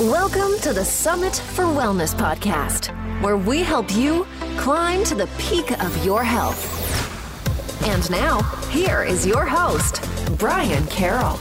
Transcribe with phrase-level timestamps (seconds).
[0.00, 2.88] Welcome to the Summit for Wellness podcast,
[3.22, 4.26] where we help you
[4.58, 7.82] climb to the peak of your health.
[7.86, 10.06] And now, here is your host,
[10.36, 11.38] Brian Carroll.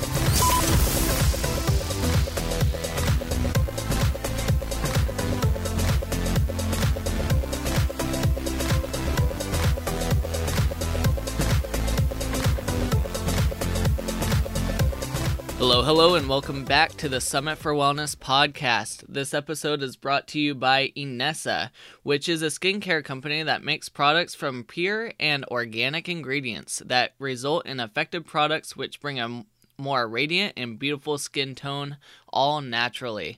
[15.86, 19.04] Hello, and welcome back to the Summit for Wellness podcast.
[19.08, 21.70] This episode is brought to you by Enessa,
[22.02, 27.68] which is a skincare company that makes products from pure and organic ingredients that result
[27.68, 29.46] in effective products which bring a
[29.78, 31.98] more radiant and beautiful skin tone
[32.30, 33.38] all naturally.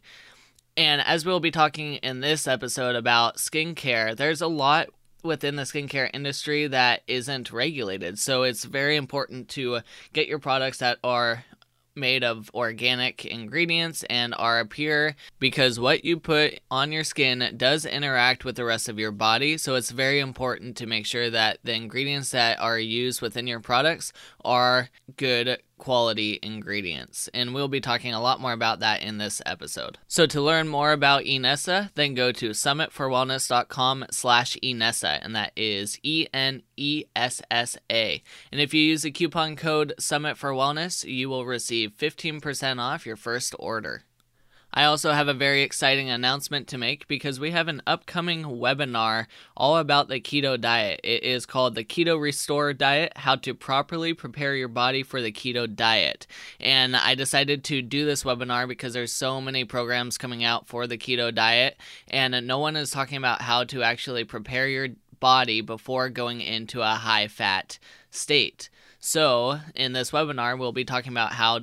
[0.78, 4.88] And as we'll be talking in this episode about skincare, there's a lot
[5.22, 8.18] within the skincare industry that isn't regulated.
[8.18, 9.82] So it's very important to
[10.14, 11.44] get your products that are
[11.98, 17.86] made of organic ingredients and are pure because what you put on your skin does
[17.86, 19.58] interact with the rest of your body.
[19.58, 23.59] So it's very important to make sure that the ingredients that are used within your
[23.59, 24.14] products
[24.45, 27.30] are good quality ingredients.
[27.33, 29.97] And we'll be talking a lot more about that in this episode.
[30.08, 36.00] So to learn more about Enessa, then go to summitforwellness.com slash Enessa, and that is
[36.03, 36.64] E-N-E-S-S-A.
[38.52, 43.06] And if you use the coupon code Summit for Wellness, you will receive 15% off
[43.06, 44.03] your first order.
[44.78, 49.25] I also have a very exciting announcement to make because we have an upcoming webinar
[49.56, 51.00] all about the keto diet.
[51.03, 55.31] It is called the Keto Restore Diet How to Properly Prepare Your Body for the
[55.31, 56.28] Keto Diet.
[56.59, 60.86] And I decided to do this webinar because there's so many programs coming out for
[60.86, 65.62] the keto diet, and no one is talking about how to actually prepare your body
[65.62, 67.80] before going into a high fat
[68.12, 68.69] state.
[69.00, 71.62] So, in this webinar, we'll be talking about how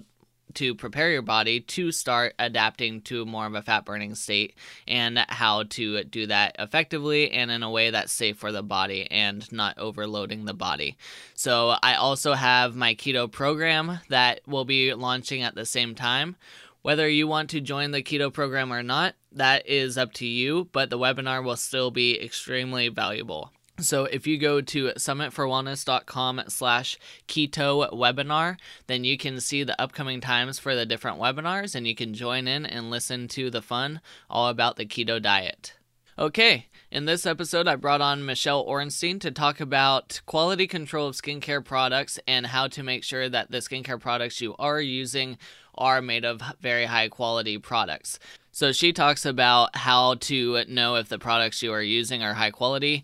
[0.55, 4.55] to prepare your body to start adapting to more of a fat burning state
[4.87, 9.11] and how to do that effectively and in a way that's safe for the body
[9.11, 10.97] and not overloading the body.
[11.35, 16.37] So, I also have my keto program that will be launching at the same time.
[16.83, 20.69] Whether you want to join the keto program or not, that is up to you,
[20.73, 23.53] but the webinar will still be extremely valuable.
[23.81, 30.21] So if you go to summitforwellness.com slash keto webinar, then you can see the upcoming
[30.21, 34.01] times for the different webinars and you can join in and listen to the fun
[34.31, 35.75] all about the keto diet.
[36.17, 41.17] Okay, in this episode, I brought on Michelle Ornstein to talk about quality control of
[41.17, 45.37] skincare products and how to make sure that the skincare products you are using
[45.75, 48.21] are made of very high quality products.
[48.53, 52.53] So she talks about how to know if the products you are using are high
[52.53, 53.03] quality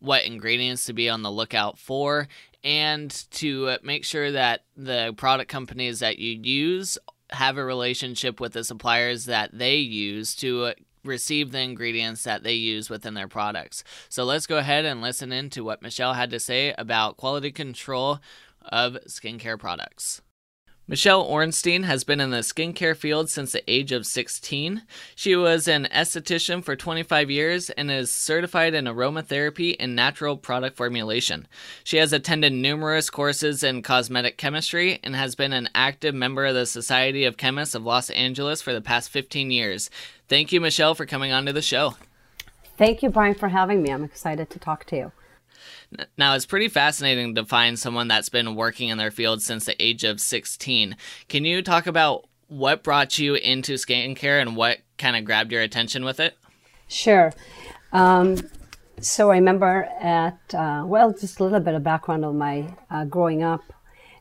[0.00, 2.28] what ingredients to be on the lookout for,
[2.64, 6.98] and to uh, make sure that the product companies that you use
[7.30, 10.72] have a relationship with the suppliers that they use to uh,
[11.04, 13.84] receive the ingredients that they use within their products.
[14.08, 17.52] So let's go ahead and listen in to what Michelle had to say about quality
[17.52, 18.18] control
[18.62, 20.20] of skincare products.
[20.90, 24.82] Michelle Ornstein has been in the skincare field since the age of 16.
[25.14, 30.76] She was an esthetician for 25 years and is certified in aromatherapy and natural product
[30.76, 31.46] formulation.
[31.84, 36.56] She has attended numerous courses in cosmetic chemistry and has been an active member of
[36.56, 39.90] the Society of Chemists of Los Angeles for the past 15 years.
[40.26, 41.94] Thank you, Michelle, for coming on to the show.
[42.76, 43.92] Thank you, Brian, for having me.
[43.92, 45.12] I'm excited to talk to you.
[46.16, 49.80] Now, it's pretty fascinating to find someone that's been working in their field since the
[49.82, 50.96] age of 16.
[51.28, 55.62] Can you talk about what brought you into skincare and what kind of grabbed your
[55.62, 56.36] attention with it?
[56.88, 57.32] Sure.
[57.92, 58.36] Um,
[59.00, 63.04] so I remember at, uh, well, just a little bit of background of my uh,
[63.04, 63.62] growing up.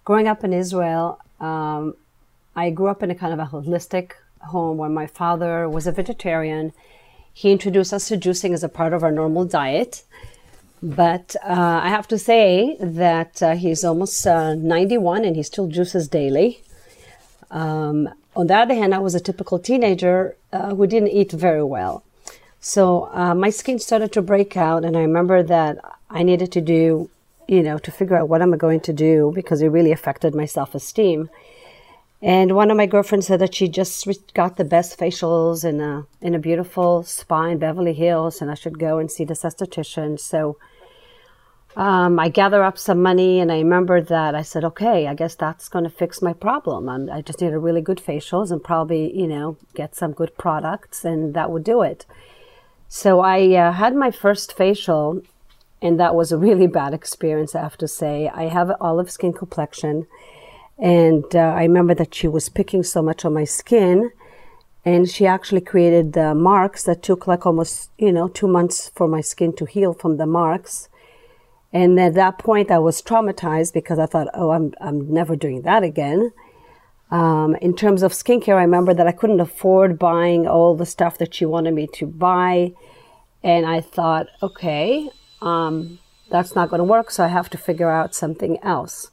[0.05, 1.93] Growing up in Israel, um,
[2.55, 5.91] I grew up in a kind of a holistic home where my father was a
[5.91, 6.73] vegetarian.
[7.33, 10.03] He introduced us to juicing as a part of our normal diet.
[10.81, 15.67] But uh, I have to say that uh, he's almost uh, 91 and he still
[15.67, 16.61] juices daily.
[17.51, 21.63] Um, on the other hand, I was a typical teenager uh, who didn't eat very
[21.63, 22.03] well.
[22.61, 25.77] So uh, my skin started to break out, and I remember that
[26.09, 27.09] I needed to do,
[27.47, 30.45] you know, to figure out what I'm going to do because it really affected my
[30.45, 31.29] self esteem.
[32.21, 36.05] And one of my girlfriends said that she just got the best facials in a
[36.21, 40.19] in a beautiful spa in Beverly Hills, and I should go and see this esthetician.
[40.19, 40.57] So
[41.77, 45.35] um, I gather up some money, and I remember that I said, "Okay, I guess
[45.35, 46.89] that's going to fix my problem.
[46.89, 50.37] I'm, i just need a really good facials and probably, you know, get some good
[50.37, 52.05] products, and that would do it."
[52.89, 55.21] So I uh, had my first facial,
[55.81, 57.55] and that was a really bad experience.
[57.55, 60.05] I have to say, I have olive skin complexion
[60.79, 64.11] and uh, I remember that she was picking so much on my skin.
[64.85, 69.07] and she actually created the marks that took like almost you know two months for
[69.07, 70.87] my skin to heal from the marks.
[71.73, 75.61] And at that point i was traumatized because i thought oh i'm, I'm never doing
[75.63, 76.31] that again.
[77.11, 81.17] Um, in terms of skincare i remember that i couldn't afford buying all the stuff
[81.17, 82.73] that she wanted me to buy.
[83.43, 85.09] And i thought okay
[85.41, 85.99] um,
[86.31, 89.11] that's not going to work so i have to figure out something else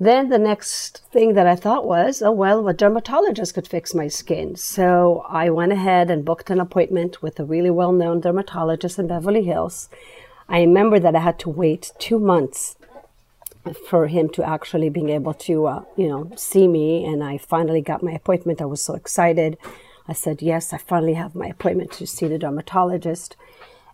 [0.00, 4.08] then the next thing that I thought was, oh, well, a dermatologist could fix my
[4.08, 4.56] skin.
[4.56, 9.08] So I went ahead and booked an appointment with a really well known dermatologist in
[9.08, 9.90] Beverly Hills.
[10.48, 12.76] I remember that I had to wait two months
[13.88, 17.04] for him to actually being able to, uh, you know, see me.
[17.04, 18.62] And I finally got my appointment.
[18.62, 19.58] I was so excited.
[20.08, 23.36] I said, yes, I finally have my appointment to see the dermatologist.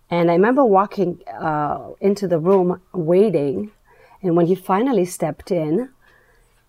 [0.09, 3.73] And I remember walking uh, into the room waiting.
[4.23, 5.91] And when he finally stepped in,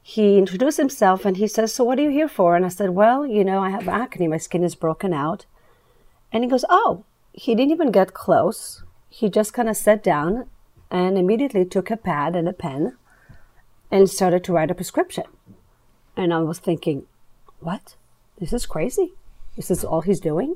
[0.10, 2.56] he introduced himself and he says, So what are you here for?
[2.56, 4.30] And I said, Well, you know, I have acne.
[4.30, 5.46] My skin is broken out.
[6.32, 8.84] And he goes, Oh, he didn't even get close.
[9.10, 10.48] He just kind of sat down
[10.90, 12.96] and immediately took a pad and a pen
[13.92, 15.26] and started to write a prescription.
[16.16, 17.06] And I was thinking,
[17.60, 17.98] What?
[18.40, 19.12] This is crazy.
[19.58, 20.56] This is all he's doing.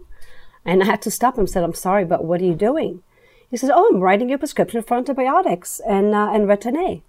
[0.64, 3.04] And I had to stop him and said, I'm sorry, but what are you doing?
[3.50, 7.04] He says, Oh, I'm writing your prescription for antibiotics and, uh, and Retin-A.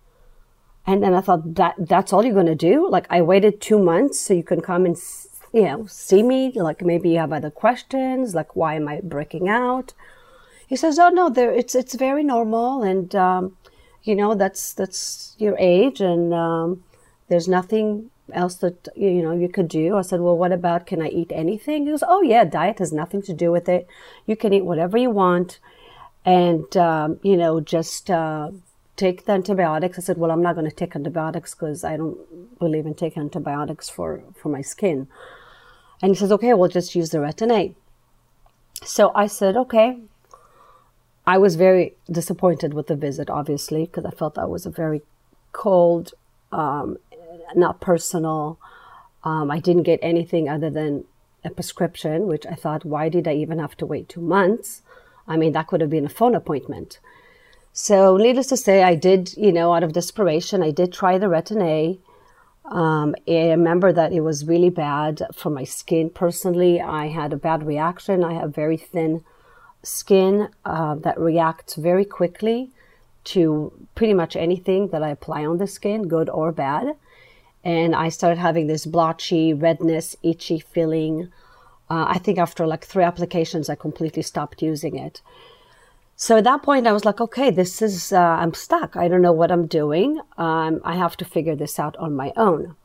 [0.86, 2.88] And then I thought that that's all you're going to do.
[2.88, 4.96] Like I waited two months so you can come and,
[5.52, 6.52] you know, see me.
[6.54, 8.34] Like maybe you have other questions.
[8.34, 9.94] Like why am I breaking out?
[10.66, 12.82] He says, oh no, there, it's, it's very normal.
[12.82, 13.56] And, um,
[14.02, 16.82] you know, that's, that's your age and, um,
[17.28, 19.96] there's nothing else that, you know, you could do.
[19.96, 21.84] I said, well, what about, can I eat anything?
[21.84, 23.86] He goes, oh yeah, diet has nothing to do with it.
[24.26, 25.60] You can eat whatever you want.
[26.24, 28.50] And, um, you know, just, uh,
[28.96, 29.98] take the antibiotics.
[29.98, 33.22] I said, well, I'm not going to take antibiotics because I don't believe in taking
[33.22, 35.08] antibiotics for, for my skin.
[36.00, 37.74] And he says, okay, we'll just use the Retin-A.
[38.84, 40.00] So I said, okay.
[41.24, 45.02] I was very disappointed with the visit, obviously, because I felt that was a very
[45.52, 46.14] cold,
[46.50, 46.96] um,
[47.54, 48.58] not personal.
[49.22, 51.04] Um, I didn't get anything other than
[51.44, 54.82] a prescription, which I thought, why did I even have to wait two months?
[55.28, 56.98] I mean, that could have been a phone appointment.
[57.74, 61.26] So, needless to say, I did, you know, out of desperation, I did try the
[61.26, 61.98] Retin-A.
[62.66, 66.10] Um, I remember that it was really bad for my skin.
[66.10, 68.24] Personally, I had a bad reaction.
[68.24, 69.24] I have very thin
[69.82, 72.70] skin uh, that reacts very quickly
[73.24, 76.94] to pretty much anything that I apply on the skin, good or bad.
[77.64, 81.32] And I started having this blotchy, redness, itchy feeling.
[81.88, 85.22] Uh, I think after like three applications, I completely stopped using it.
[86.22, 88.96] So at that point, I was like, okay, this is, uh, I'm stuck.
[88.96, 90.20] I don't know what I'm doing.
[90.38, 92.76] Um, I have to figure this out on my own.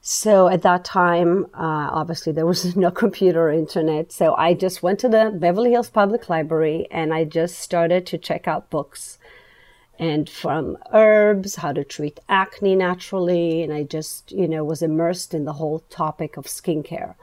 [0.00, 4.10] So at that time, uh, obviously there was no computer internet.
[4.10, 8.16] So I just went to the Beverly Hills Public Library and I just started to
[8.16, 9.18] check out books
[9.98, 13.62] and from herbs, how to treat acne naturally.
[13.62, 17.16] And I just, you know, was immersed in the whole topic of skincare.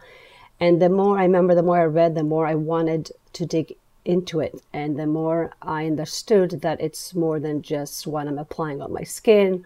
[0.60, 3.76] And the more I remember, the more I read, the more I wanted to dig
[4.10, 4.62] into it.
[4.74, 9.04] And the more I understood that it's more than just what I'm applying on my
[9.04, 9.66] skin,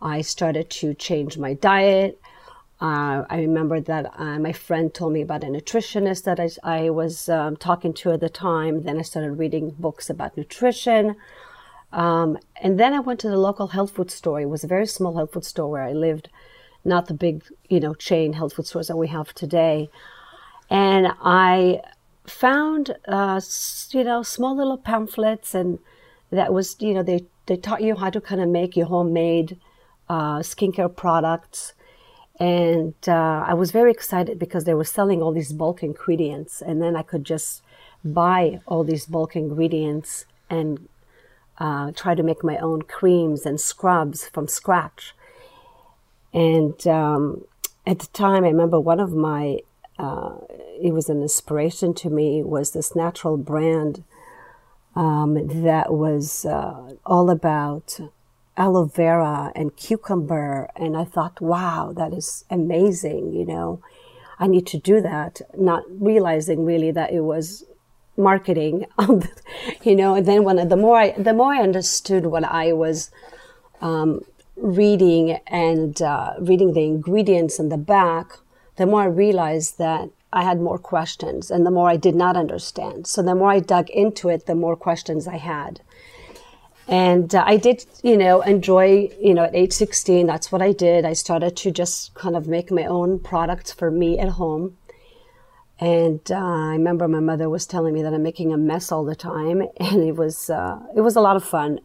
[0.00, 2.20] I started to change my diet.
[2.80, 6.90] Uh, I remember that uh, my friend told me about a nutritionist that I, I
[6.90, 8.82] was um, talking to at the time.
[8.82, 11.16] Then I started reading books about nutrition.
[11.92, 14.40] Um, and then I went to the local health food store.
[14.40, 16.28] It was a very small health food store where I lived,
[16.84, 19.90] not the big, you know, chain health food stores that we have today.
[20.70, 21.82] And I
[22.26, 23.40] found uh,
[23.90, 25.78] you know small little pamphlets and
[26.30, 29.58] that was you know they they taught you how to kind of make your homemade
[30.08, 31.74] uh, skincare products.
[32.40, 36.82] And uh, i was very excited because they were selling all these bulk ingredients and
[36.82, 37.62] then i could just
[38.04, 40.88] buy all these bulk ingredients and
[41.58, 45.14] uh, try to make my own creams and scrubs from scratch.
[46.32, 47.44] And um,
[47.86, 49.58] at the time i remember one of my
[50.02, 50.34] uh,
[50.80, 54.02] it was an inspiration to me was this natural brand
[54.96, 58.00] um, that was uh, all about
[58.56, 60.68] aloe vera and cucumber.
[60.76, 63.80] And i thought wow that is amazing you know.
[64.38, 67.64] I need to do that not realizing really that it was
[68.16, 68.86] marketing
[69.82, 70.14] you know.
[70.16, 73.10] And then when the more i the more i understood what i was
[73.80, 74.20] um,
[74.56, 78.38] reading and uh, reading the ingredients in the back
[78.82, 82.36] the more I realized that I had more questions and the more I did not
[82.36, 83.06] understand.
[83.06, 85.80] So the more I dug into it, the more questions I had.
[86.88, 90.72] And uh, I did, you know, enjoy, you know, at age 16, that's what I
[90.72, 91.04] did.
[91.04, 94.76] I started to just kind of make my own products for me at home.
[95.78, 99.04] And uh, I remember my mother was telling me that I'm making a mess all
[99.04, 101.78] the time, and it was uh, it was a lot of fun.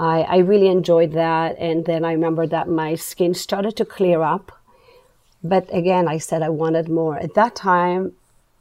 [0.00, 4.22] I, I really enjoyed that, and then I remember that my skin started to clear
[4.22, 4.57] up.
[5.42, 7.16] But again, I said I wanted more.
[7.18, 8.12] At that time,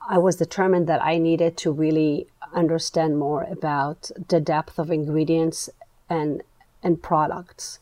[0.08, 5.70] I was determined that I needed to really understand more about the depth of ingredients
[6.10, 6.44] and
[6.84, 7.80] and products.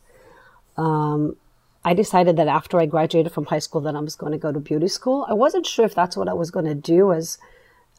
[0.77, 1.35] Um,
[1.83, 4.51] I decided that after I graduated from high school that I was going to go
[4.51, 5.25] to beauty school.
[5.29, 7.37] I wasn't sure if that's what I was going to do as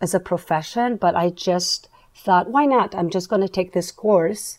[0.01, 2.95] as a profession, but I just thought, why not?
[2.95, 4.59] I'm just going to take this course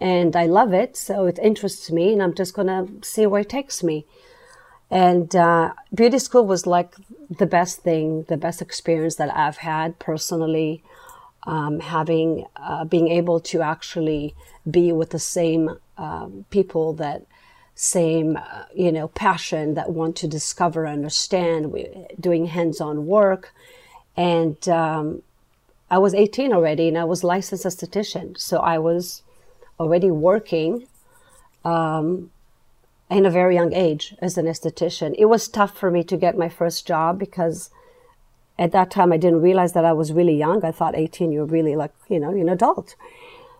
[0.00, 3.40] and I love it, so it interests me and I'm just going to see where
[3.40, 4.06] it takes me.
[4.94, 6.94] And uh, beauty school was like
[7.28, 10.82] the best thing, the best experience that I've had personally.
[11.46, 14.34] Um, having uh, being able to actually
[14.70, 17.26] be with the same um, people that
[17.74, 21.74] same uh, you know passion that want to discover understand
[22.20, 23.52] doing hands-on work
[24.16, 25.22] and um,
[25.90, 29.22] i was 18 already and i was licensed esthetician so i was
[29.80, 30.86] already working
[31.64, 32.30] um,
[33.10, 35.14] in a very young age as an esthetician.
[35.18, 37.70] It was tough for me to get my first job because
[38.58, 40.64] at that time I didn't realize that I was really young.
[40.64, 42.94] I thought 18, you're really like, you know, an adult.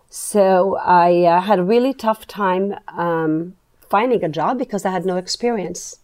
[0.09, 3.55] So I uh, had a really tough time um,
[3.89, 5.99] finding a job because I had no experience.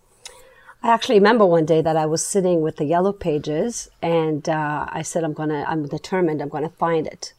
[0.83, 4.87] I actually remember one day that I was sitting with the yellow pages and uh,
[4.89, 7.33] I said, I'm gonna, I'm determined, I'm gonna find it.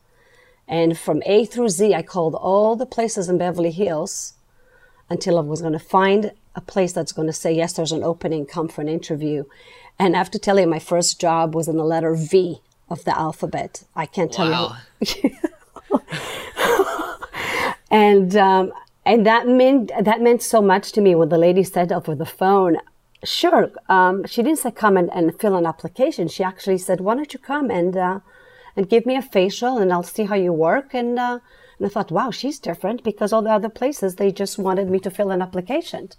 [0.68, 4.34] And from A through Z, I called all the places in Beverly Hills
[5.12, 8.02] until I was going to find a place that's going to say, yes, there's an
[8.02, 9.44] opening, come for an interview.
[9.98, 13.04] And I have to tell you, my first job was in the letter V of
[13.04, 13.84] the alphabet.
[13.94, 14.76] I can't tell wow.
[15.00, 15.30] you.
[17.90, 18.72] and um,
[19.04, 22.26] and that meant that meant so much to me when the lady said over the
[22.26, 22.78] phone,
[23.24, 26.28] "Sure." Um, she didn't say come and, and, fill an application.
[26.28, 28.20] She actually said, "Why don't you come and uh,
[28.76, 31.38] and give me a facial and I'll see how you work and." Uh,
[31.82, 35.00] and I thought, wow, she's different because all the other places, they just wanted me
[35.00, 36.10] to fill an application.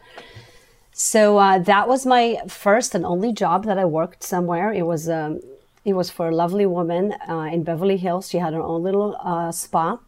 [0.91, 4.73] So uh, that was my first and only job that I worked somewhere.
[4.73, 5.39] It was, um,
[5.85, 8.29] it was for a lovely woman uh, in Beverly Hills.
[8.29, 9.99] She had her own little uh, spa.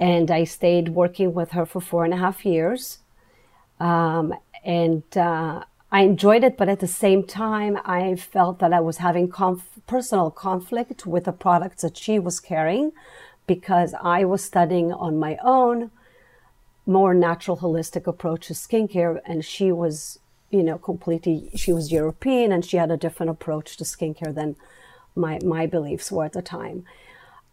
[0.00, 2.98] And I stayed working with her for four and a half years.
[3.80, 4.34] Um,
[4.64, 8.98] and uh, I enjoyed it, but at the same time, I felt that I was
[8.98, 12.92] having conf- personal conflict with the products that she was carrying
[13.46, 15.90] because I was studying on my own
[16.86, 20.18] more natural holistic approach to skincare and she was
[20.50, 24.56] you know completely she was European and she had a different approach to skincare than
[25.16, 26.84] my my beliefs were at the time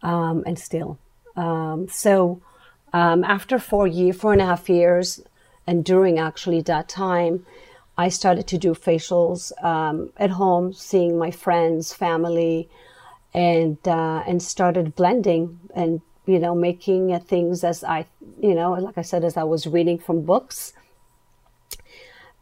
[0.02, 0.98] um, and still.
[1.36, 2.42] Um, so
[2.92, 5.22] um, after four year four and a half years
[5.66, 7.46] and during actually that time
[7.96, 12.68] I started to do facials um, at home seeing my friends family
[13.34, 18.06] and uh, and started blending and you know making uh, things as I
[18.40, 20.72] you know like I said as I was reading from books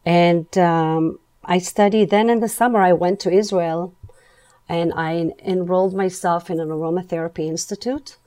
[0.05, 3.93] and um, I studied then in the summer I went to Israel
[4.67, 8.17] and I enrolled myself in an aromatherapy institute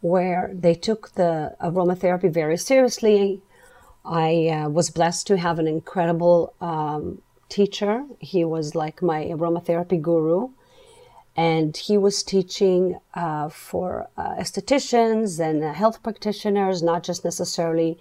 [0.00, 3.40] where they took the aromatherapy very seriously.
[4.04, 8.04] I uh, was blessed to have an incredible um, teacher.
[8.18, 10.48] He was like my aromatherapy guru
[11.36, 17.98] and he was teaching uh, for uh, estheticians and uh, health practitioners, not just necessarily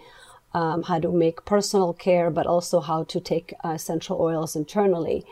[0.53, 5.25] um, how to make personal care, but also how to take uh, essential oils internally.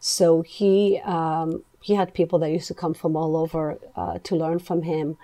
[0.00, 4.36] So he um, he had people that used to come from all over uh, to
[4.36, 5.18] learn from him,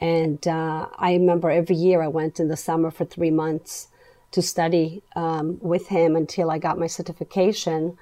[0.00, 3.88] and uh, I remember every year I went in the summer for three months
[4.32, 7.96] to study um, with him until I got my certification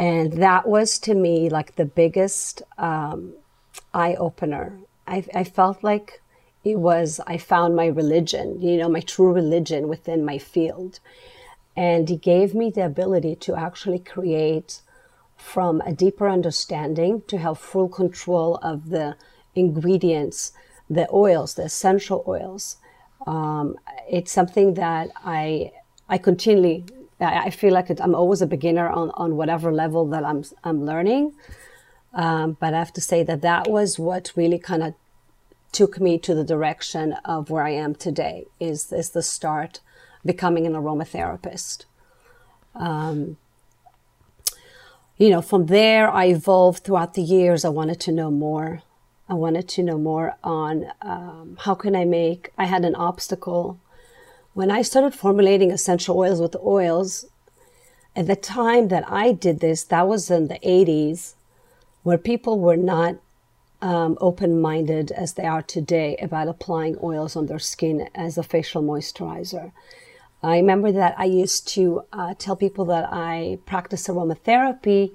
[0.00, 3.34] and that was to me like the biggest um,
[3.92, 4.78] eye opener.
[5.06, 6.22] I, I felt like
[6.64, 11.00] it was, I found my religion, you know, my true religion within my field.
[11.76, 14.80] And he gave me the ability to actually create
[15.36, 19.16] from a deeper understanding to have full control of the
[19.54, 20.52] ingredients,
[20.88, 22.78] the oils, the essential oils.
[23.26, 23.76] Um,
[24.08, 25.72] it's something that I
[26.08, 26.86] I continually
[27.20, 30.84] I feel like it, I'm always a beginner on, on whatever level that I'm, I'm
[30.86, 31.34] learning.
[32.14, 34.94] Um, but I have to say that that was what really kind of
[35.72, 39.80] took me to the direction of where I am today is, is the start
[40.24, 41.84] becoming an aromatherapist.
[42.74, 43.36] Um,
[45.16, 47.64] you know, from there, I evolved throughout the years.
[47.64, 48.82] I wanted to know more.
[49.28, 53.78] I wanted to know more on um, how can I make, I had an obstacle
[54.54, 57.26] when I started formulating essential oils with oils,
[58.16, 61.34] at the time that I did this, that was in the 80s,
[62.02, 63.16] where people were not
[63.82, 68.42] um, open minded as they are today about applying oils on their skin as a
[68.42, 69.72] facial moisturizer.
[70.42, 75.12] I remember that I used to uh, tell people that I practice aromatherapy,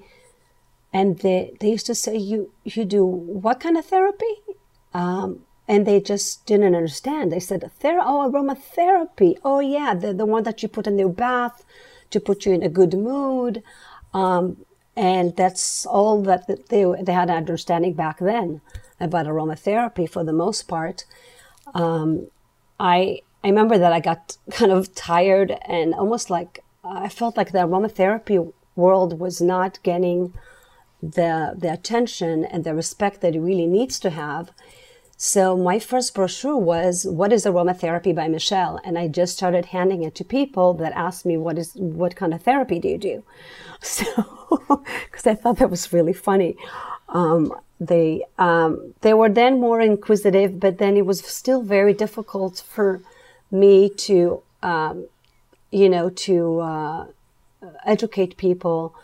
[0.92, 4.34] and they, they used to say, "You you do what kind of therapy?"
[4.94, 7.32] Um, and they just didn't understand.
[7.32, 9.36] They said, Thera- "Oh, aromatherapy.
[9.44, 11.64] Oh, yeah, the the one that you put in your bath
[12.10, 13.62] to put you in a good mood."
[14.14, 14.64] Um,
[14.96, 18.60] and that's all that they they had an understanding back then
[18.98, 21.04] about aromatherapy for the most part.
[21.74, 22.28] Um,
[22.80, 27.52] I I remember that I got kind of tired and almost like I felt like
[27.52, 30.32] the aromatherapy world was not getting
[31.02, 34.50] the the attention and the respect that it really needs to have.
[35.16, 40.02] So my first brochure was "What is aromatherapy by Michelle," and I just started handing
[40.02, 43.22] it to people that asked me, "What is what kind of therapy do you do?"
[43.82, 44.04] So
[45.04, 46.56] because I thought that was really funny.
[47.08, 52.62] Um, they um, they were then more inquisitive, but then it was still very difficult
[52.66, 53.02] for
[53.50, 55.06] me to, um,
[55.70, 57.06] you know, to uh,
[57.84, 58.94] educate people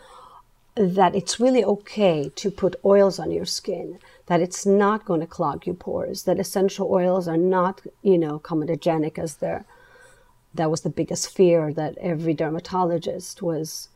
[0.75, 5.27] that it's really okay to put oils on your skin, that it's not going to
[5.27, 9.65] clog your pores, that essential oils are not, you know, comedogenic as they're.
[10.53, 13.89] That was the biggest fear that every dermatologist was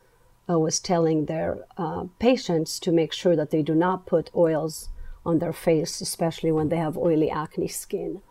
[0.50, 4.90] uh, was telling their uh, patients to make sure that they do not put oils
[5.26, 8.22] on their face, especially when they have oily acne skin.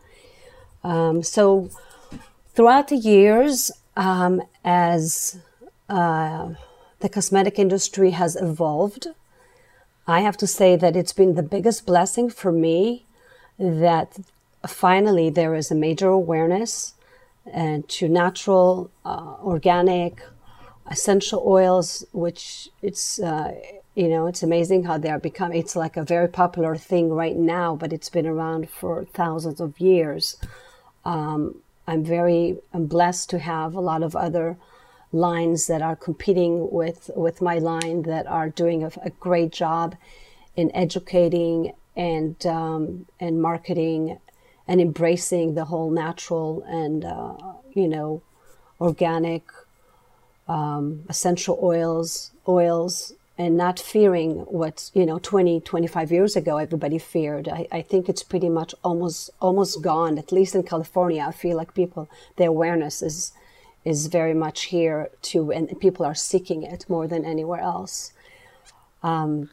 [0.82, 1.70] Um, so
[2.56, 5.38] Throughout the years, um, as
[5.90, 6.54] uh,
[7.00, 9.08] the cosmetic industry has evolved,
[10.08, 13.04] I have to say that it's been the biggest blessing for me
[13.58, 14.18] that
[14.66, 16.94] finally there is a major awareness
[17.52, 20.22] and to natural, uh, organic,
[20.88, 23.54] essential oils, which it's uh,
[23.94, 25.58] you know it's amazing how they are becoming.
[25.58, 29.80] It's like a very popular thing right now, but it's been around for thousands of
[29.80, 30.36] years.
[31.04, 34.56] Um, I'm very I'm blessed to have a lot of other
[35.12, 39.96] lines that are competing with with my line that are doing a, a great job
[40.56, 44.18] in educating and um, and marketing
[44.68, 47.34] and embracing the whole natural and uh,
[47.72, 48.22] you know
[48.80, 49.44] organic
[50.48, 56.98] um, essential oils oils and not fearing what you know 20 25 years ago everybody
[56.98, 57.48] feared.
[57.48, 61.24] I, I, think it's pretty much almost almost gone at least in california.
[61.26, 63.32] I feel like people the awareness is
[63.86, 68.12] is very much here too and people are seeking it more than anywhere else.
[69.02, 69.50] Um,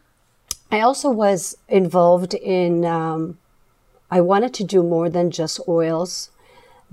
[0.71, 3.37] i also was involved in um,
[4.09, 6.31] i wanted to do more than just oils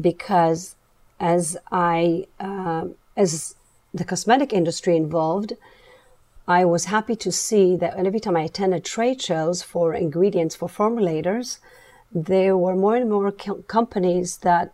[0.09, 0.75] because
[1.19, 2.85] as i uh,
[3.17, 3.55] as
[3.95, 5.53] the cosmetic industry involved
[6.51, 10.69] I was happy to see that every time I attended trade shows for ingredients for
[10.69, 11.59] formulators,
[12.13, 14.73] there were more and more co- companies that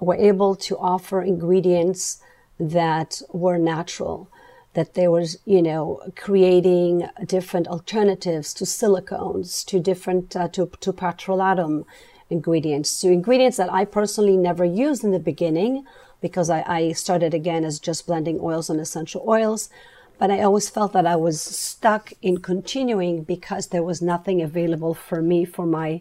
[0.00, 2.20] were able to offer ingredients
[2.58, 4.28] that were natural
[4.74, 10.92] that there was you know creating different alternatives to silicones to different uh, to, to
[10.92, 11.84] petrolatum
[12.30, 15.84] ingredients to ingredients that i personally never used in the beginning
[16.24, 19.68] because I, I started again as just blending oils and essential oils.
[20.16, 24.94] But I always felt that I was stuck in continuing because there was nothing available
[24.94, 26.00] for me for my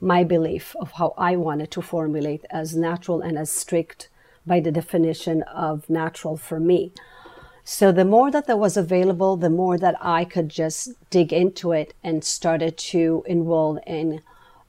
[0.00, 4.08] my belief of how I wanted to formulate as natural and as strict
[4.46, 6.92] by the definition of natural for me.
[7.64, 11.72] So the more that there was available, the more that I could just dig into
[11.72, 14.20] it and started to enroll in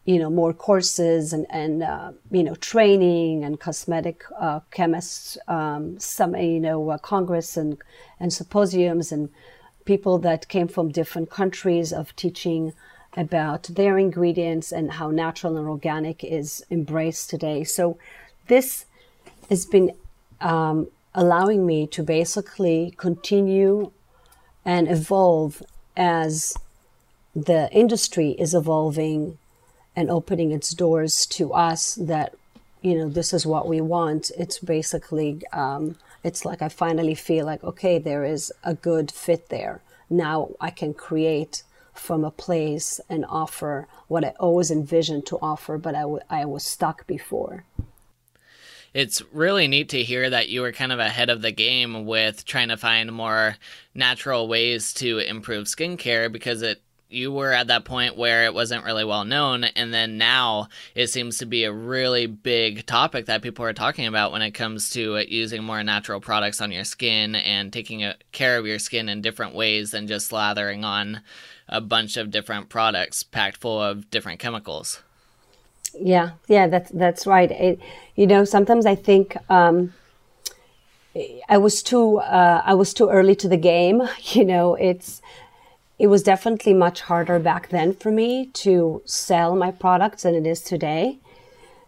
[0.05, 5.99] you know more courses and and uh, you know training and cosmetic uh, chemists um,
[5.99, 7.77] some you know uh, congress and
[8.19, 9.29] and symposiums and
[9.83, 12.71] people that came from different countries of teaching
[13.15, 17.63] about their ingredients and how natural and organic is embraced today.
[17.63, 17.97] So
[18.47, 18.85] this
[19.49, 19.91] has been
[20.41, 23.91] um, allowing me to basically continue
[24.65, 25.63] and evolve
[25.95, 26.55] as
[27.35, 29.37] the industry is evolving
[29.95, 32.35] and opening its doors to us that
[32.81, 34.31] you know this is what we want.
[34.37, 39.49] It's basically um, it's like i finally feel like okay there is a good fit
[39.49, 39.81] there.
[40.09, 41.63] Now i can create
[41.97, 46.45] from a place and offer what i always envisioned to offer but I, w- I
[46.45, 47.63] was stuck before.
[48.93, 52.45] It's really neat to hear that you were kind of ahead of the game with
[52.45, 53.57] trying to find more
[53.93, 58.83] natural ways to improve skincare because it you were at that point where it wasn't
[58.83, 63.41] really well known and then now it seems to be a really big topic that
[63.41, 67.35] people are talking about when it comes to using more natural products on your skin
[67.35, 71.21] and taking care of your skin in different ways than just slathering on
[71.69, 75.03] a bunch of different products packed full of different chemicals
[75.97, 77.79] yeah yeah that's that's right it,
[78.15, 79.93] you know sometimes i think um,
[81.47, 84.01] I was too uh, I was too early to the game.
[84.33, 85.21] You know, it's
[85.97, 90.45] it was definitely much harder back then for me to sell my products than it
[90.45, 91.19] is today.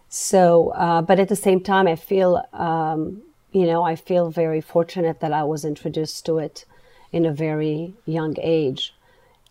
[0.08, 4.62] So, uh, but at the same time, I feel, um, you know, I feel very
[4.62, 6.64] fortunate that I was introduced to it
[7.12, 8.94] in a very young age,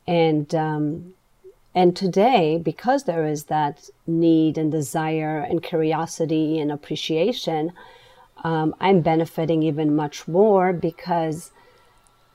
[0.08, 1.14] and um,
[1.76, 7.72] and today, because there is that need and desire and curiosity and appreciation,
[8.44, 11.52] um, I'm benefiting even much more because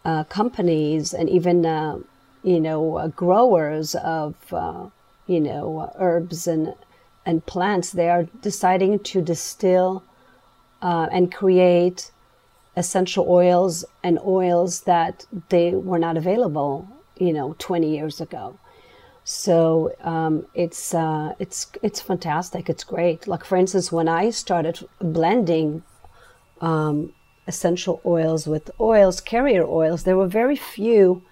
[0.04, 1.98] uh, companies and even uh,
[2.42, 4.86] you know, uh, growers of, uh,
[5.26, 6.74] you know, herbs and,
[7.24, 10.02] and plants, they are deciding to distill
[10.80, 12.10] uh, and create
[12.76, 18.58] essential oils and oils that they were not available, you know, 20 years ago.
[19.24, 22.68] So um, it's uh, it's it's fantastic.
[22.68, 23.28] It's great.
[23.28, 25.84] Like for instance, when I started blending
[26.60, 27.12] um,
[27.46, 31.22] essential oils with oils, carrier oils, there were very few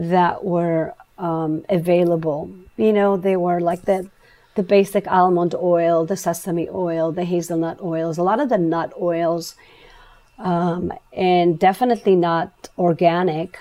[0.00, 2.50] that were um, available.
[2.78, 4.10] You know, they were like the
[4.56, 8.92] the basic almond oil, the sesame oil, the hazelnut oils, a lot of the nut
[9.00, 9.54] oils,
[10.38, 13.58] um, and definitely not organic.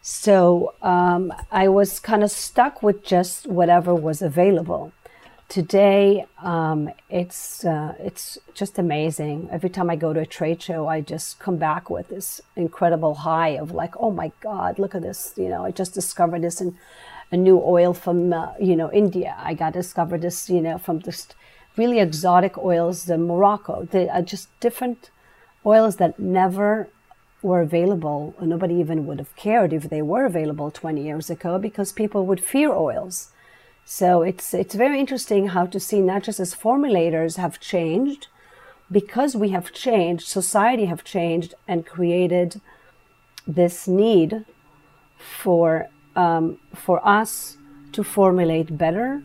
[0.00, 4.92] So um, I was kind of stuck with just whatever was available
[5.52, 9.48] today um, it's uh, it's just amazing.
[9.52, 13.16] Every time I go to a trade show, I just come back with this incredible
[13.16, 15.34] high of like, oh my God, look at this!
[15.36, 16.78] You know, I just discovered this in
[17.30, 19.36] a new oil from uh, you know India.
[19.38, 21.34] I got discovered this you know from just
[21.76, 23.86] really exotic oils, the Morocco.
[23.90, 25.10] They are just different
[25.66, 26.88] oils that never
[27.42, 28.34] were available.
[28.40, 32.42] Nobody even would have cared if they were available 20 years ago because people would
[32.42, 33.31] fear oils
[33.84, 38.28] so it's it's very interesting how to see not just as formulators have changed,
[38.90, 42.60] because we have changed, society have changed and created
[43.46, 44.44] this need
[45.18, 47.56] for um, for us
[47.92, 49.22] to formulate better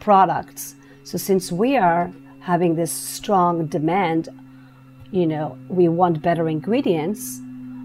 [0.00, 0.74] products.
[1.04, 4.28] So since we are having this strong demand,
[5.10, 7.40] you know, we want better ingredients,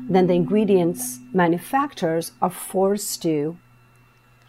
[0.10, 3.58] then the ingredients manufacturers are forced to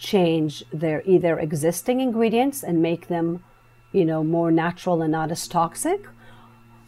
[0.01, 3.45] change their either existing ingredients and make them,
[3.93, 6.07] you know, more natural and not as toxic,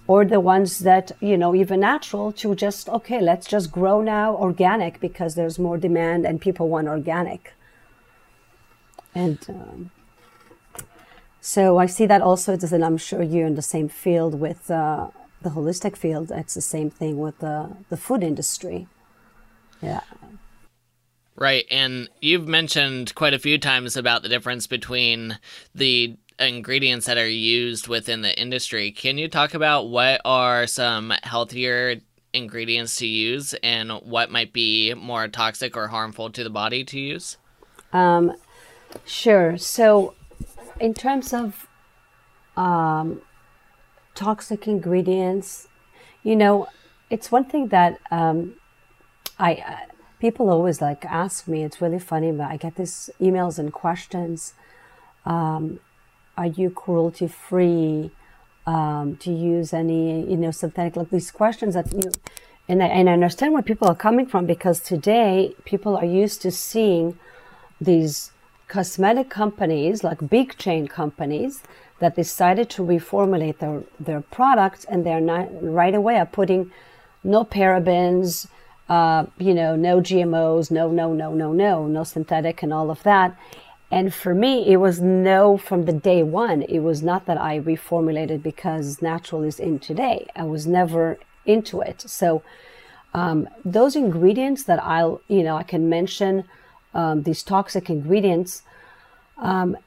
[0.06, 4.34] or the ones that, you know, even natural to just, okay, let's just grow now
[4.34, 7.52] organic because there's more demand and people want organic.
[9.14, 9.90] And um,
[11.40, 15.08] so I see that also, and I'm sure you're in the same field with uh,
[15.42, 16.32] the holistic field.
[16.34, 18.86] It's the same thing with the, the food industry.
[19.82, 20.00] Yeah.
[21.34, 21.64] Right.
[21.70, 25.38] And you've mentioned quite a few times about the difference between
[25.74, 28.90] the ingredients that are used within the industry.
[28.90, 31.96] Can you talk about what are some healthier
[32.32, 36.98] ingredients to use and what might be more toxic or harmful to the body to
[36.98, 37.36] use?
[37.92, 38.34] Um,
[39.04, 39.56] sure.
[39.58, 40.14] So,
[40.80, 41.68] in terms of
[42.56, 43.20] um,
[44.14, 45.68] toxic ingredients,
[46.22, 46.68] you know,
[47.10, 48.54] it's one thing that um,
[49.38, 49.86] I
[50.22, 51.58] people always like ask me.
[51.66, 54.54] It's really funny, but I get these emails and questions.
[55.26, 55.80] Um,
[56.40, 58.12] are you cruelty free?
[58.64, 62.12] Um, to use any, you know, synthetic, like these questions that you,
[62.68, 66.42] and I, and I understand where people are coming from because today people are used
[66.42, 67.18] to seeing
[67.80, 68.30] these
[68.68, 71.64] cosmetic companies, like big chain companies,
[71.98, 75.48] that decided to reformulate their, their products and they're not
[75.80, 76.70] right away are putting
[77.24, 78.46] no parabens,
[78.92, 83.02] uh, you know, no GMOs, no, no, no, no, no, no synthetic and all of
[83.04, 83.34] that.
[83.90, 86.60] And for me, it was no from the day one.
[86.60, 90.26] It was not that I reformulated because natural is in today.
[90.36, 92.02] I was never into it.
[92.02, 92.42] So
[93.14, 96.44] um, those ingredients that I'll, you know, I can mention
[96.92, 98.62] um, these toxic ingredients.
[99.38, 99.78] Um,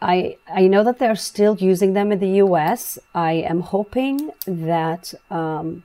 [0.00, 2.98] I I know that they're still using them in the U.S.
[3.14, 5.82] I am hoping that um,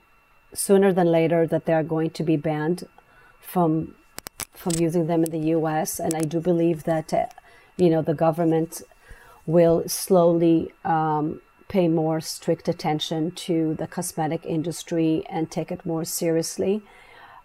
[0.54, 2.88] sooner than later that they are going to be banned
[3.42, 3.96] from
[4.54, 6.00] from using them in the U.S.
[6.00, 7.26] And I do believe that uh,
[7.78, 8.82] you know the government
[9.46, 16.06] will slowly um, pay more strict attention to the cosmetic industry and take it more
[16.06, 16.82] seriously.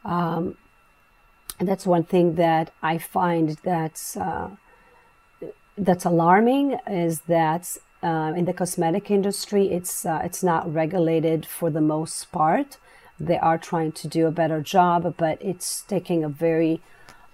[0.04, 0.56] Um,
[1.58, 4.50] and that's one thing that I find that's uh,
[5.76, 11.70] that's alarming is that uh, in the cosmetic industry, it's uh, it's not regulated for
[11.70, 12.78] the most part.
[13.20, 16.80] They are trying to do a better job, but it's taking a very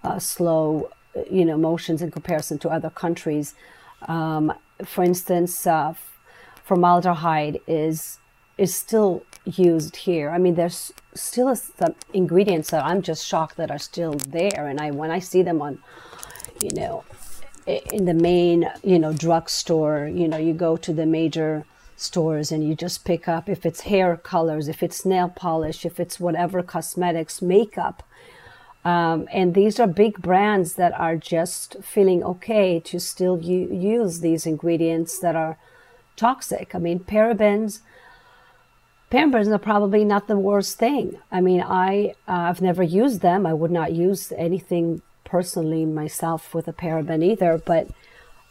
[0.02, 0.90] uh, slow,
[1.30, 3.54] you know, motions in comparison to other countries.
[4.08, 4.52] Um,
[4.84, 5.94] for instance, uh,
[6.64, 8.18] formaldehyde is
[8.56, 10.30] is still used here.
[10.30, 14.80] I mean, there's still some ingredients that I'm just shocked that are still there, and
[14.80, 15.78] I when I see them on,
[16.62, 17.04] you know,
[17.66, 21.64] in the main, you know, drugstore, you know, you go to the major
[21.96, 26.00] stores and you just pick up if it's hair colors, if it's nail polish, if
[26.00, 28.02] it's whatever cosmetics, makeup.
[28.84, 34.20] Um, and these are big brands that are just feeling okay to still u- use
[34.20, 35.56] these ingredients that are
[36.16, 36.74] toxic.
[36.74, 37.80] I mean, parabens,
[39.10, 41.18] parabens are probably not the worst thing.
[41.32, 43.46] I mean, I uh, I've never used them.
[43.46, 47.88] I would not use anything personally myself with a paraben either, but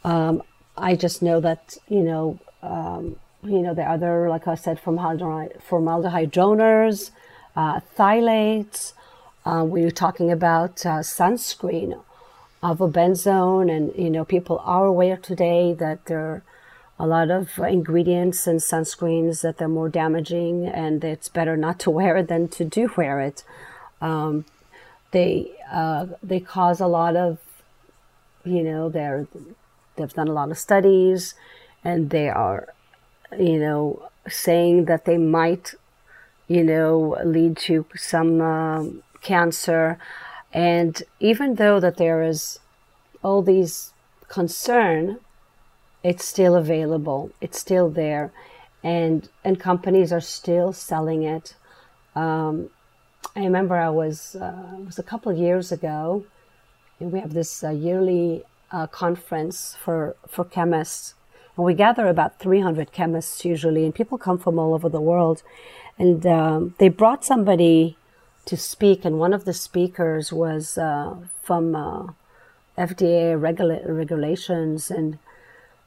[0.02, 0.42] um,
[0.76, 5.62] I just know that you know um, you know the other like I said formaldehyde
[5.62, 7.10] formaldehyde donors,
[7.56, 8.92] uh, phthalates.
[9.44, 12.02] Uh, we were talking about uh, sunscreen,
[12.62, 16.42] avobenzone, and you know people are aware today that there are
[16.98, 21.90] a lot of ingredients in sunscreens that they're more damaging, and it's better not to
[21.98, 23.44] wear it than to do wear it.
[24.00, 24.46] Um,
[25.10, 27.38] they uh, they cause a lot of
[28.44, 29.26] you know they're
[29.96, 31.34] they've done a lot of studies
[31.84, 32.73] and they are
[33.38, 35.74] you know saying that they might
[36.48, 39.98] you know lead to some um, cancer.
[40.52, 42.60] And even though that there is
[43.22, 43.92] all these
[44.28, 45.18] concern
[46.04, 47.30] it's still available.
[47.40, 48.30] It's still there.
[48.84, 51.56] And and companies are still selling it.
[52.14, 52.68] Um,
[53.34, 56.26] I remember I was uh, was a couple of years ago,
[57.00, 61.14] and we have this uh, yearly uh, conference for for chemists,
[61.56, 65.42] and we gather about 300 chemists usually, and people come from all over the world,
[65.98, 67.96] and um, they brought somebody
[68.46, 72.08] to speak, and one of the speakers was uh, from uh,
[72.76, 75.18] FDA regula- regulations, and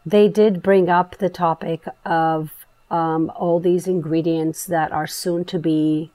[0.05, 2.51] they did bring up the topic of
[2.89, 6.11] um, all these ingredients that are soon to be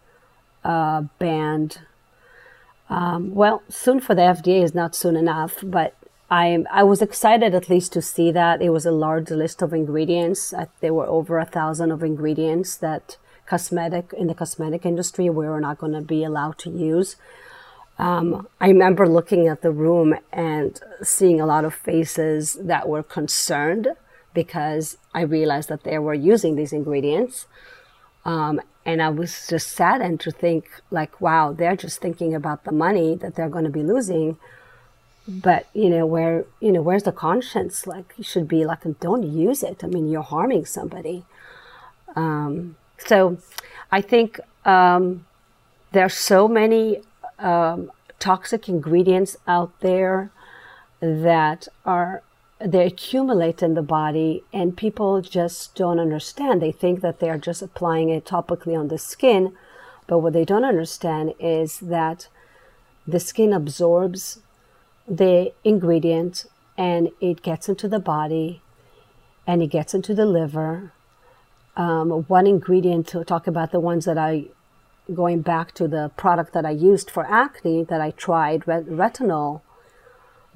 [0.64, 1.80] uh, banned.
[2.88, 5.94] Um, well, soon for the FDA is not soon enough, but
[6.32, 9.74] I I was excited at least to see that it was a large list of
[9.74, 10.54] ingredients.
[10.54, 15.46] Uh, there were over a thousand of ingredients that cosmetic in the cosmetic industry we
[15.46, 17.16] were not going to be allowed to use.
[17.98, 23.02] Um, I remember looking at the room and seeing a lot of faces that were
[23.02, 23.88] concerned
[24.32, 27.46] because I realized that they were using these ingredients.
[28.24, 32.72] Um, and I was just saddened to think, like, wow, they're just thinking about the
[32.72, 34.38] money that they're going to be losing.
[35.26, 37.86] But you know, where you know, where's the conscience?
[37.86, 39.84] Like, you should be like, don't use it.
[39.84, 41.24] I mean, you're harming somebody.
[42.16, 43.38] Um, so,
[43.90, 45.26] I think um,
[45.92, 47.02] there are so many
[47.38, 50.30] um, toxic ingredients out there
[51.00, 52.22] that are
[52.64, 56.62] they accumulate in the body and people just don't understand.
[56.62, 59.52] They think that they are just applying it topically on the skin,
[60.06, 62.28] but what they don't understand is that
[63.06, 64.38] the skin absorbs
[65.12, 66.46] the ingredient
[66.78, 68.62] and it gets into the body
[69.46, 70.92] and it gets into the liver.
[71.76, 74.46] Um, one ingredient to talk about the ones that I,
[75.12, 79.60] going back to the product that I used for acne that I tried, retinol,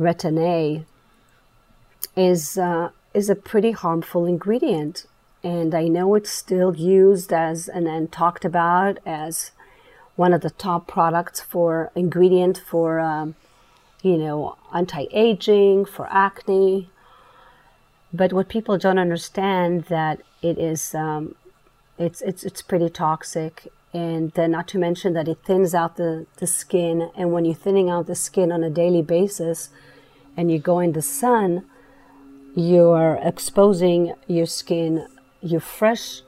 [0.00, 0.84] retin-A,
[2.16, 5.06] is uh, is a pretty harmful ingredient,
[5.42, 9.52] and I know it's still used as and, and talked about as
[10.16, 13.34] one of the top products for ingredient for um,
[14.06, 16.90] you know anti-aging for acne.
[18.12, 21.34] But what people don't understand that it is um,
[21.98, 23.54] it's it's it's pretty toxic
[23.92, 27.54] and then not to mention that it thins out the, the skin and when you're
[27.54, 29.70] thinning out the skin on a daily basis
[30.36, 31.64] and you go in the sun
[32.56, 35.06] you're exposing your skin,
[35.42, 36.22] your fresh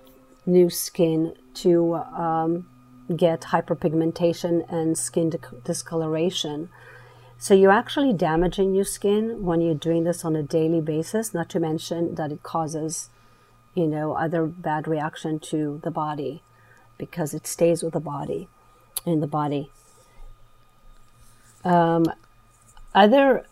[0.45, 2.69] new skin, to um,
[3.17, 5.33] get hyperpigmentation and skin
[5.65, 6.69] discoloration.
[7.41, 11.49] So you're actually damaging your skin when you're doing this on a daily basis, not
[11.51, 13.11] to mention that it causes,
[13.75, 16.43] you know, other bad reaction to the body
[16.99, 18.49] because it stays with the body
[19.07, 19.71] in the body.
[21.65, 22.07] Um,
[22.93, 23.47] other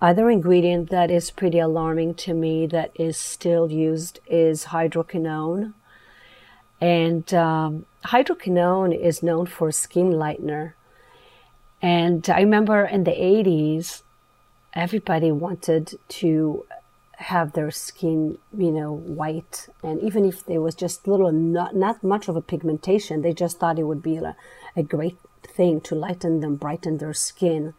[0.00, 5.74] other ingredient that is pretty alarming to me that is still used is hydroquinone.
[6.80, 10.72] And um, hydroquinone is known for skin lightener.
[11.82, 14.02] And I remember in the 80s,
[14.74, 16.64] everybody wanted to
[17.16, 19.68] have their skin, you know, white.
[19.82, 23.58] And even if there was just little, not, not much of a pigmentation, they just
[23.58, 24.36] thought it would be a,
[24.76, 27.74] a great thing to lighten them, brighten their skin.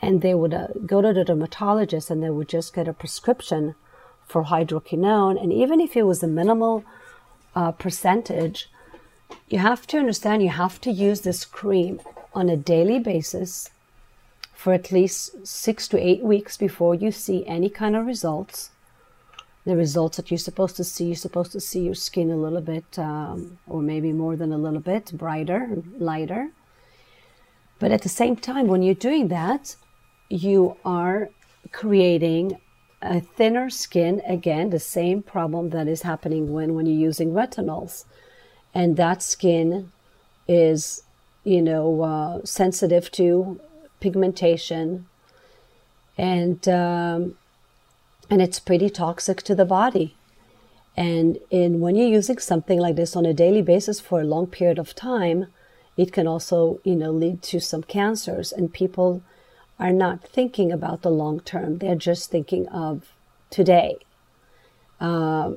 [0.00, 3.74] And they would uh, go to the dermatologist and they would just get a prescription
[4.26, 5.42] for hydroquinone.
[5.42, 6.84] And even if it was a minimal
[7.54, 8.70] uh, percentage,
[9.48, 12.00] you have to understand you have to use this cream
[12.34, 13.70] on a daily basis
[14.54, 18.70] for at least six to eight weeks before you see any kind of results.
[19.64, 22.60] The results that you're supposed to see, you're supposed to see your skin a little
[22.60, 26.50] bit, um, or maybe more than a little bit, brighter, lighter.
[27.78, 29.76] But at the same time, when you're doing that,
[30.28, 31.30] you are
[31.70, 32.58] creating
[33.00, 34.22] a thinner skin.
[34.26, 38.04] Again, the same problem that is happening when, when you're using retinols.
[38.74, 39.92] And that skin
[40.48, 41.02] is,
[41.48, 43.58] you know, uh, sensitive to
[44.00, 45.06] pigmentation,
[46.18, 47.38] and um,
[48.28, 50.14] and it's pretty toxic to the body.
[50.94, 54.46] And in when you're using something like this on a daily basis for a long
[54.46, 55.46] period of time,
[55.96, 58.52] it can also you know lead to some cancers.
[58.52, 59.22] And people
[59.78, 63.12] are not thinking about the long term; they're just thinking of
[63.48, 63.96] today.
[65.00, 65.52] Uh,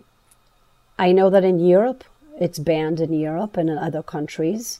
[0.98, 2.06] I know that in Europe,
[2.40, 4.80] it's banned in Europe and in other countries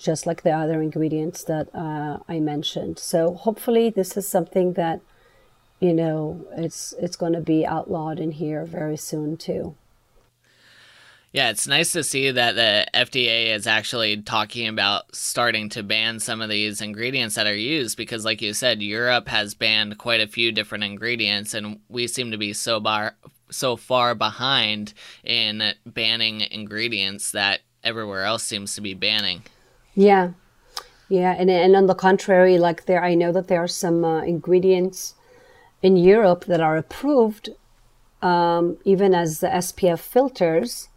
[0.00, 2.98] just like the other ingredients that uh, I mentioned.
[2.98, 5.00] So hopefully, this is something that
[5.80, 9.74] you know it's it's going to be outlawed in here very soon too.
[11.30, 16.20] Yeah, it's nice to see that the FDA is actually talking about starting to ban
[16.20, 20.22] some of these ingredients that are used because, like you said, Europe has banned quite
[20.22, 23.14] a few different ingredients, and we seem to be so bar
[23.50, 29.42] so far behind in banning ingredients that everywhere else seems to be banning.
[29.98, 30.34] Yeah,
[31.08, 34.22] yeah, and and on the contrary, like there, I know that there are some uh,
[34.22, 35.16] ingredients
[35.82, 37.48] in Europe that are approved,
[38.22, 40.88] um, even as the SPF filters,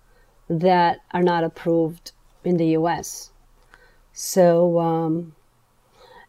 [0.48, 2.12] that are not approved
[2.44, 3.32] in the U.S.
[4.14, 4.80] So.
[4.80, 5.34] Um,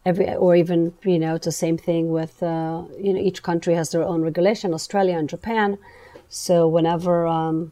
[0.03, 3.75] every, or even you know it's the same thing with uh, you know each country
[3.75, 5.77] has their own regulation australia and japan
[6.27, 7.71] so whenever um,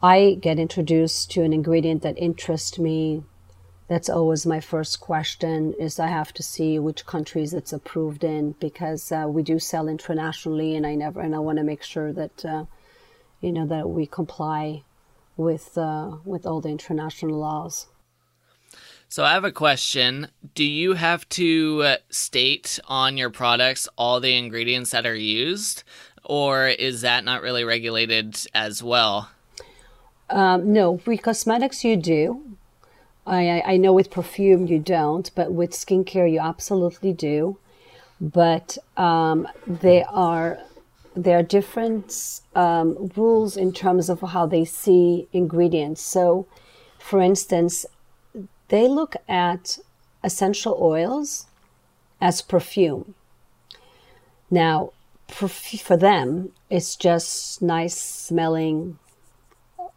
[0.00, 3.24] i get introduced to an ingredient that interests me
[3.88, 8.52] that's always my first question is i have to see which countries it's approved in
[8.52, 12.12] because uh, we do sell internationally and i never and i want to make sure
[12.12, 12.64] that uh,
[13.44, 14.82] you know that we comply
[15.36, 17.86] with uh, with all the international laws.
[19.08, 20.28] So i have a question.
[20.54, 25.84] Do you have to uh, state on your products all the ingredients that are used
[26.24, 29.28] or is that not really regulated as well?
[30.30, 32.42] Um, no with cosmetics you do
[33.26, 37.58] I, I know with perfume you don't, but with skincare you absolutely do.
[38.20, 40.58] But um, there are
[41.16, 46.02] there are different um, rules in terms of how they see ingredients.
[46.02, 46.46] So,
[46.98, 47.86] for instance,
[48.68, 49.78] they look at
[50.24, 51.46] essential oils
[52.20, 53.14] as perfume.
[54.50, 54.92] Now,
[55.28, 58.98] for them, it's just nice smelling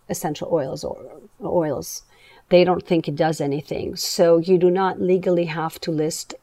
[0.10, 0.98] essential oils or
[1.44, 2.04] oils
[2.50, 3.96] they don't think it does anything.
[3.96, 6.36] So you do not legally have to list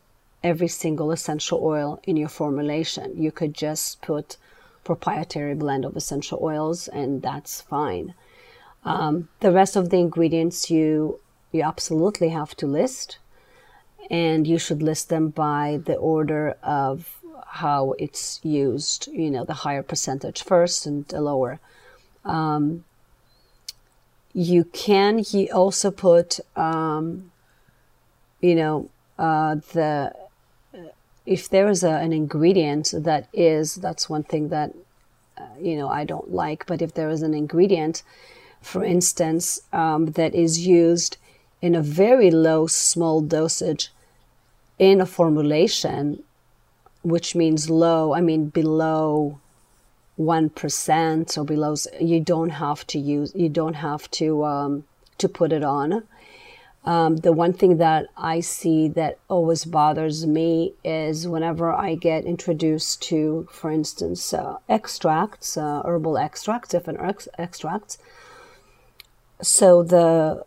[0.42, 3.14] every single essential oil in your formulation.
[3.16, 4.36] You could just put
[4.84, 8.14] proprietary blend of essential oils and that's fine.
[8.84, 11.20] Um, the rest of the ingredients you
[11.52, 13.18] you absolutely have to list
[14.10, 19.54] and you should list them by the order of how it's used, you know, the
[19.54, 21.60] higher percentage first and the lower.
[22.24, 22.84] Um,
[24.34, 27.30] you can he also put um,
[28.40, 30.12] you know uh, the
[31.24, 34.74] if there is a, an ingredient that is that's one thing that
[35.38, 38.02] uh, you know I don't like but if there is an ingredient
[38.60, 41.16] for instance um, that is used
[41.62, 43.90] in a very low small dosage
[44.78, 46.24] in a formulation
[47.02, 49.38] which means low I mean below
[50.18, 54.85] 1% or below you don't have to use you don't have to um,
[55.18, 56.04] to put it on.
[56.85, 62.27] Um, the one thing that i see that always bothers me is whenever i get
[62.27, 67.96] introduced to for instance uh, extracts uh, herbal extracts different ex- extracts
[69.40, 70.44] so the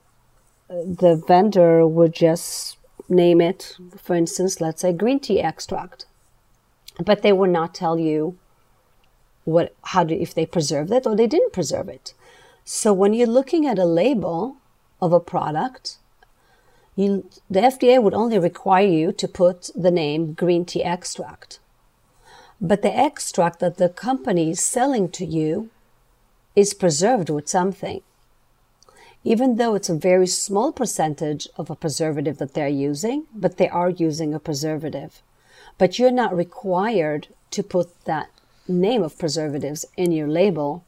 [0.70, 2.78] the vendor would just
[3.10, 6.06] name it for instance let's say green tea extract
[7.04, 8.38] but they would not tell you
[9.48, 12.14] what how do if they preserved it or they didn't preserve it.
[12.66, 14.58] So when you're looking at a label
[15.02, 16.00] of a product,
[16.98, 21.60] you, the FDA would only require you to put the name green tea extract.
[22.60, 25.70] But the extract that the company is selling to you
[26.54, 28.02] is preserved with something.
[29.24, 33.70] Even though it's a very small percentage of a preservative that they're using, but they
[33.70, 35.22] are using a preservative.
[35.78, 38.30] But you're not required to put that
[38.68, 40.84] name of preservatives in your label.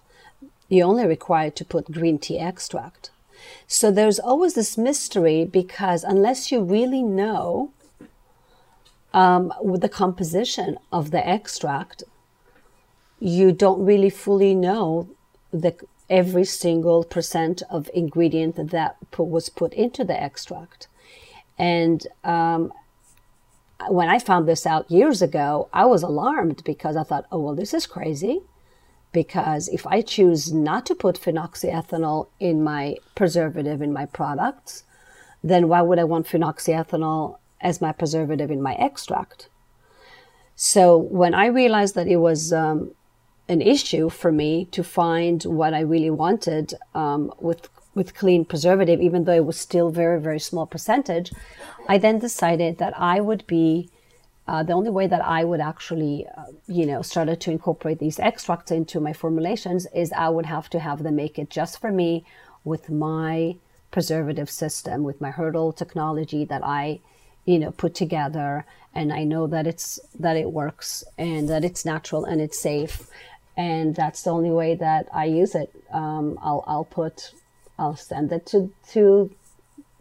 [0.68, 3.10] You're only required to put green tea extract.
[3.68, 7.72] So there's always this mystery because unless you really know
[9.14, 12.04] um, the composition of the extract,
[13.20, 15.10] you don't really fully know
[15.52, 15.76] the
[16.10, 20.88] every single percent of ingredient that put, was put into the extract.
[21.58, 22.74] And um,
[23.88, 27.56] when I found this out years ago, I was alarmed because I thought, oh, well,
[27.56, 28.42] this is crazy
[29.12, 34.84] because if I choose not to put phenoxyethanol in my preservative in my products,
[35.44, 39.50] then why would I want phenoxyethanol as my preservative in my extract?
[40.56, 42.92] So when I realized that it was um,
[43.48, 47.70] an issue for me to find what I really wanted um, with
[48.00, 51.28] with clean preservative, even though it was still very very small percentage,
[51.94, 53.68] I then decided that I would be
[54.50, 58.20] uh, the only way that I would actually, uh, you know, started to incorporate these
[58.30, 61.92] extracts into my formulations is I would have to have them make it just for
[62.02, 62.12] me
[62.72, 63.34] with my
[63.96, 66.84] preservative system, with my hurdle technology that I,
[67.52, 68.66] you know, put together,
[69.00, 69.88] and I know that it's
[70.26, 72.96] that it works and that it's natural and it's safe,
[73.56, 75.70] and that's the only way that I use it.
[76.02, 77.16] Um, I'll I'll put,
[77.80, 79.32] I'll send it to to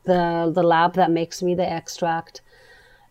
[0.04, 2.40] the the lab that makes me the extract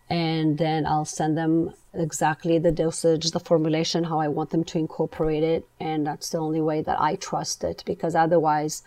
[0.10, 4.78] and then I'll send them exactly the dosage, the formulation, how I want them to
[4.78, 8.84] incorporate it, and that's the only way that I trust it because otherwise,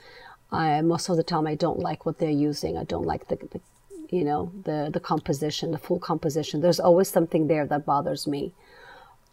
[0.50, 2.76] I most of the time I don't like what they're using.
[2.78, 3.60] I don't like the, the
[4.08, 6.60] you know the the composition, the full composition.
[6.60, 8.52] There's always something there that bothers me.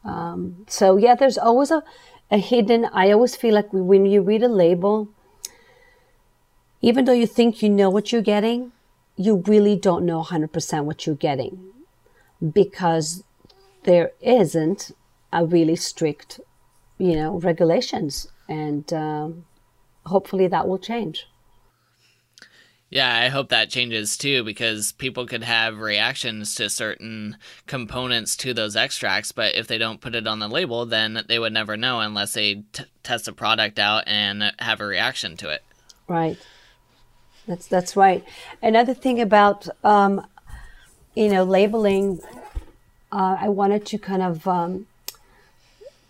[0.04, 1.84] Um, so yeah, there's always a,
[2.30, 2.86] a hidden.
[2.94, 5.10] I always feel like when you read a label,
[6.82, 8.72] even though you think you know what you're getting,
[9.16, 11.60] you really don't know 100% what you're getting
[12.54, 13.24] because
[13.84, 14.92] there isn't
[15.34, 16.40] a really strict,
[16.98, 19.46] you know, regulations, and um,
[20.06, 21.28] hopefully that will change.
[22.90, 28.54] Yeah, I hope that changes too because people could have reactions to certain components to
[28.54, 31.76] those extracts, but if they don't put it on the label, then they would never
[31.76, 35.64] know unless they t- test a product out and have a reaction to it.
[36.08, 36.38] Right.
[37.48, 38.24] That's that's right.
[38.62, 40.26] Another thing about um,
[41.18, 42.20] you know, labeling,
[43.12, 44.86] uh, I wanted to kind of, um,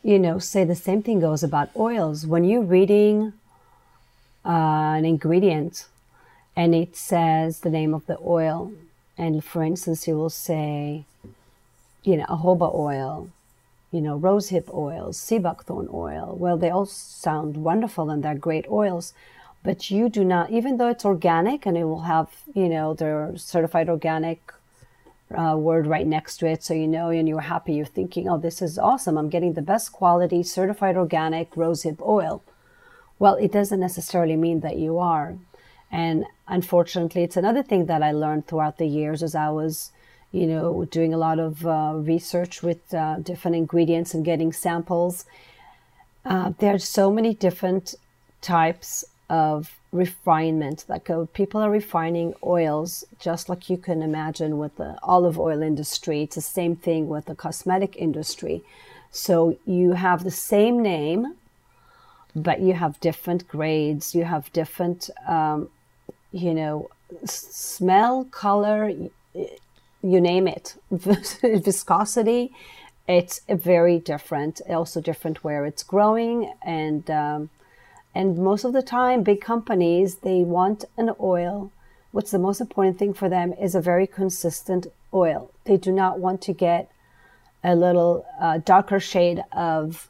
[0.04, 2.28] you know, say the same thing goes about oils.
[2.28, 3.32] When you're reading
[4.46, 5.86] uh, an ingredient
[6.58, 8.74] and it says the name of the oil,
[9.18, 11.06] and for instance, you will say,
[12.04, 13.30] you know, jojoba oil,
[13.94, 16.36] you know, rosehip oils, sea buckthorn oil.
[16.38, 19.14] Well, they all sound wonderful and they're great oils,
[19.64, 23.36] but you do not, even though it's organic and it will have, you know, they're
[23.38, 24.54] certified organic
[25.36, 28.38] uh, word right next to it so you know and you're happy you're thinking oh
[28.38, 29.18] this is awesome.
[29.18, 32.44] I'm getting the best quality certified organic rosehip oil.
[33.20, 35.38] Well it doesn't necessarily mean that you are.
[35.92, 39.92] And unfortunately it's another thing that i learned throughout the years as i was
[40.32, 45.26] you know doing a lot of uh, research with uh, different ingredients and getting samples.
[46.26, 47.96] Uh, are so many different
[48.42, 50.86] types of refinement.
[50.88, 55.62] That go people are refining oils just like you can imagine with the olive oil
[55.62, 56.24] industry.
[56.24, 58.64] It's the same thing with the cosmetic industry.
[59.12, 61.36] So you have the same name
[62.36, 64.14] but you have different grades.
[64.14, 65.70] You have different um,
[66.32, 66.90] you know
[67.26, 68.92] smell color
[69.34, 70.76] you name it.
[70.92, 72.52] Viscosity
[73.08, 74.62] it's very different.
[74.68, 77.50] Also different where it's growing and um,
[78.18, 81.72] and most of the time, big companies, they want an oil.
[82.12, 85.52] What's the most important thing for them is a very consistent oil.
[85.66, 86.90] They do not want to get
[87.64, 90.10] a little uh, darker shade of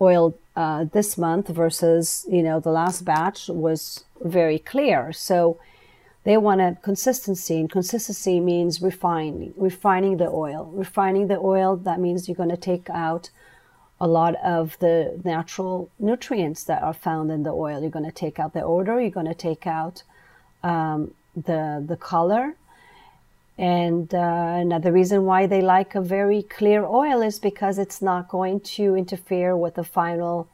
[0.00, 5.12] oil uh, this month versus, you know, the last batch was very clear.
[5.12, 5.58] So
[6.24, 10.70] they want a consistency, and consistency means refining, refining the oil.
[10.72, 13.28] Refining the oil, that means you're going to take out
[14.00, 17.80] a lot of the natural nutrients that are found in the oil.
[17.80, 19.00] You're going to take out the odor.
[19.00, 20.02] You're going to take out
[20.62, 22.56] um, the the color.
[23.58, 28.28] And uh, another reason why they like a very clear oil is because it's not
[28.28, 30.46] going to interfere with the final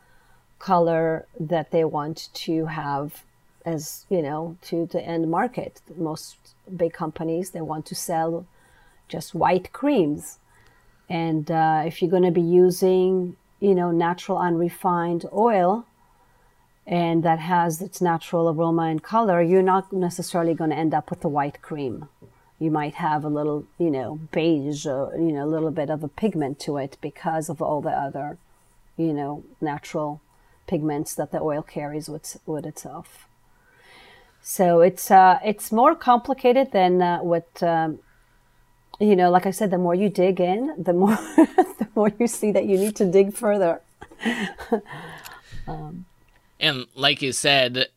[0.60, 3.24] color that they want to have
[3.64, 5.80] as you know to the end market.
[5.96, 6.36] Most
[6.76, 8.46] big companies they want to sell
[9.08, 10.38] just white creams,
[11.12, 15.86] and uh, if you're going to be using you know natural unrefined oil
[16.86, 21.10] and that has its natural aroma and color, you're not necessarily going to end up
[21.10, 22.08] with a white cream.
[22.58, 26.02] You might have a little, you know, beige or, you know, a little bit of
[26.02, 28.38] a pigment to it because of all the other,
[28.96, 30.20] you know, natural
[30.66, 33.28] pigments that the oil carries with, with itself.
[34.42, 38.00] So it's uh, it's more complicated than uh, what um,
[39.00, 39.30] you know.
[39.30, 42.66] Like I said, the more you dig in, the more the more you see that
[42.66, 43.80] you need to dig further.
[45.66, 46.04] um,
[46.60, 47.88] and like you said,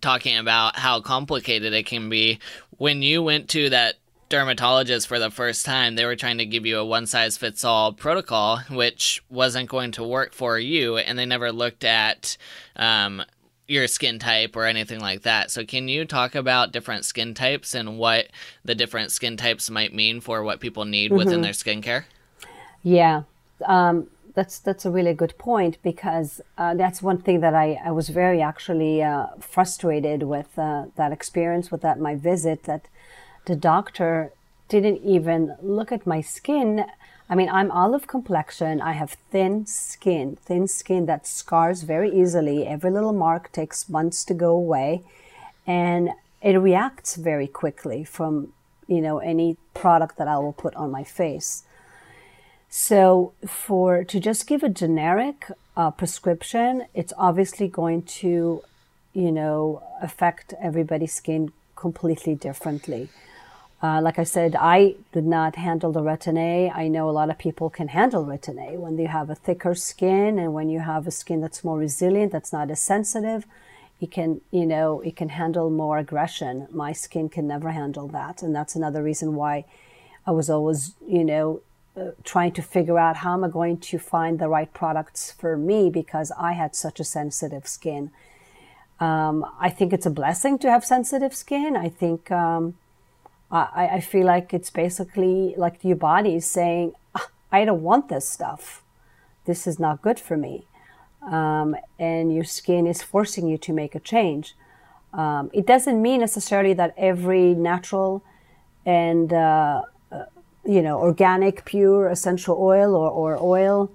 [0.00, 2.38] talking about how complicated it can be,
[2.78, 3.96] when you went to that
[4.28, 7.64] dermatologist for the first time, they were trying to give you a one size fits
[7.64, 12.36] all protocol, which wasn't going to work for you, and they never looked at
[12.76, 13.22] um,
[13.68, 15.50] your skin type or anything like that.
[15.50, 18.28] So, can you talk about different skin types and what
[18.64, 21.18] the different skin types might mean for what people need mm-hmm.
[21.18, 22.04] within their skincare?
[22.82, 23.22] Yeah.
[23.64, 27.90] Um, that's that's a really good point because uh, that's one thing that I, I
[27.90, 32.86] was very actually uh, frustrated with uh, that experience with that my visit that
[33.44, 34.32] the doctor
[34.68, 36.86] didn't even look at my skin.
[37.32, 38.82] I mean, I'm olive complexion.
[38.82, 42.66] I have thin skin, thin skin that scars very easily.
[42.66, 45.00] Every little mark takes months to go away,
[45.66, 46.10] and
[46.42, 48.52] it reacts very quickly from
[48.86, 51.62] you know any product that I will put on my face.
[52.68, 58.62] So for to just give a generic uh, prescription, it's obviously going to,
[59.14, 63.08] you know, affect everybody's skin completely differently.
[63.82, 66.70] Uh, like I said, I did not handle the Retin-A.
[66.70, 70.38] I know a lot of people can handle Retin-A when you have a thicker skin
[70.38, 73.44] and when you have a skin that's more resilient, that's not as sensitive.
[73.98, 76.68] You can, you know, it can handle more aggression.
[76.70, 79.64] My skin can never handle that, and that's another reason why
[80.26, 81.62] I was always, you know,
[81.96, 85.56] uh, trying to figure out how am I going to find the right products for
[85.56, 88.12] me because I had such a sensitive skin.
[89.00, 91.76] Um, I think it's a blessing to have sensitive skin.
[91.76, 92.74] I think um,
[93.52, 98.08] I, I, feel like it's basically like your body is saying, ah, I don't want
[98.08, 98.82] this stuff.
[99.44, 100.66] This is not good for me.
[101.20, 104.54] Um, and your skin is forcing you to make a change.
[105.12, 108.24] Um, it doesn't mean necessarily that every natural
[108.86, 109.82] and uh,
[110.64, 113.90] you know, organic, pure essential oil or, or oil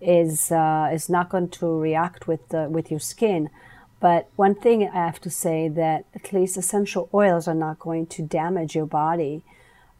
[0.00, 3.50] is uh, is not going to react with with your skin.
[4.02, 8.06] But one thing I have to say that at least essential oils are not going
[8.08, 9.44] to damage your body.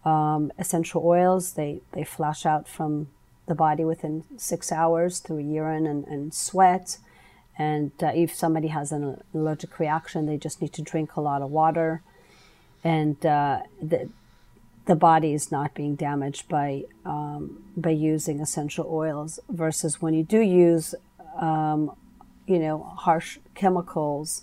[0.04, 3.06] Um, essential oils they they flush out from
[3.46, 6.98] the body within six hours through urine and, and sweat.
[7.56, 11.40] And uh, if somebody has an allergic reaction, they just need to drink a lot
[11.40, 12.02] of water.
[12.82, 14.08] And uh, the,
[14.86, 20.24] the body is not being damaged by um, by using essential oils versus when you
[20.24, 20.92] do use
[21.36, 21.92] um,
[22.46, 24.42] you know harsh chemicals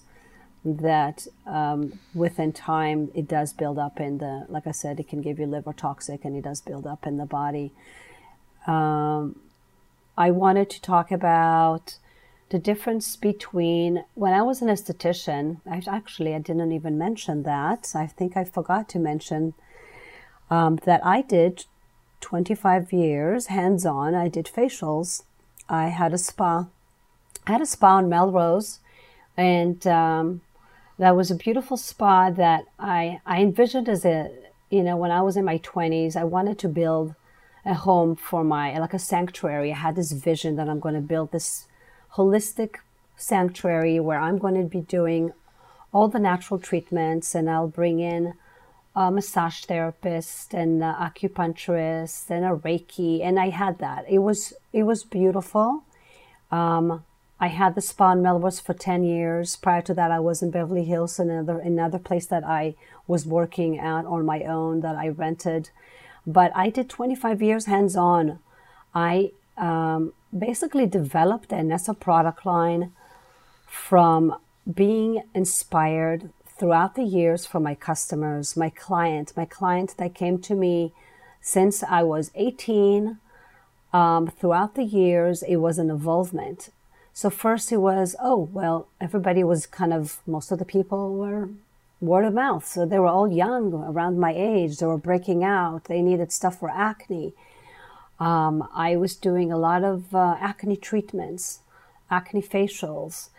[0.66, 5.22] that um, within time it does build up in the like I said it can
[5.22, 7.72] give you liver toxic and it does build up in the body.
[8.68, 9.40] Um,
[10.18, 11.98] I wanted to talk about
[12.50, 15.62] the difference between when I was an esthetician.
[15.70, 17.94] I actually I didn't even mention that.
[17.96, 19.54] I think I forgot to mention
[20.50, 21.66] um, that I did
[22.22, 24.14] 25 years hands on.
[24.14, 25.24] I did facials.
[25.70, 26.66] I had a spa.
[27.48, 28.80] I had a spa in Melrose,
[29.38, 30.42] and um,
[30.98, 34.32] that was a beautiful spa that I, I envisioned as a,
[34.70, 37.16] you know, when I was in my 20s, I wanted to build
[37.66, 39.72] a home for my, like a sanctuary.
[39.72, 41.66] I had this vision that I'm going to build this
[42.14, 42.76] holistic
[43.16, 45.34] sanctuary where I'm going to be doing
[45.92, 48.34] all the natural treatments and I'll bring in
[48.96, 54.06] a massage therapist and an acupuncturist and a Reiki, and I had that.
[54.10, 55.84] It was it was beautiful.
[56.52, 57.04] Um,
[57.42, 59.56] I had the spa in Melrose for ten years.
[59.56, 62.76] Prior to that, I was in Beverly Hills, another another place that I
[63.08, 65.70] was working at on my own that I rented.
[66.28, 68.40] But I did 25 years hands on.
[68.94, 72.92] I um, basically developed the Enessa product line
[73.66, 74.36] from
[74.72, 80.56] being inspired throughout the years from my customers, my client, my client that came to
[80.56, 80.92] me
[81.42, 83.18] since I was 18.
[83.92, 86.70] Um, throughout the years, it was an involvement.
[87.14, 91.50] So first it was, oh, well, everybody was kind of, most of the people were
[92.02, 92.66] word of mouth.
[92.66, 94.78] So they were all young, around my age.
[94.78, 95.86] They were breaking out.
[95.86, 97.34] They needed stuff for acne.
[98.20, 101.60] Um, I was doing a lot of uh, acne treatments,
[102.10, 103.30] acne facials,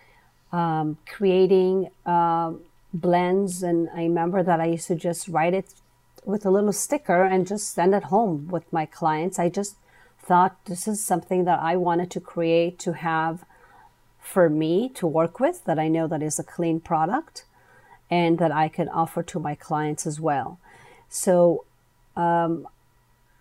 [0.53, 2.53] um, creating uh,
[2.93, 3.63] blends.
[3.63, 5.75] And I remember that I used to just write it
[6.25, 9.39] with a little sticker and just send it home with my clients.
[9.39, 9.77] I just
[10.23, 13.45] thought this is something that I wanted to create to have
[14.21, 17.45] for me to work with that I know that is a clean product
[18.11, 20.59] and that I can offer to my clients as well.
[21.09, 21.65] So
[22.17, 22.67] um,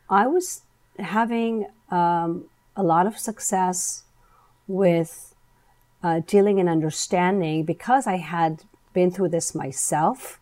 [0.09, 0.61] I was
[0.97, 4.03] having um, a lot of success
[4.67, 5.34] with
[6.03, 8.63] uh, dealing and understanding because I had
[8.93, 10.39] been through this myself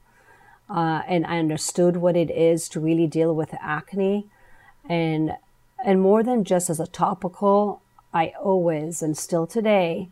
[0.70, 4.28] uh, and I understood what it is to really deal with acne
[4.88, 5.34] and
[5.84, 7.82] and more than just as a topical
[8.14, 10.10] I always and still today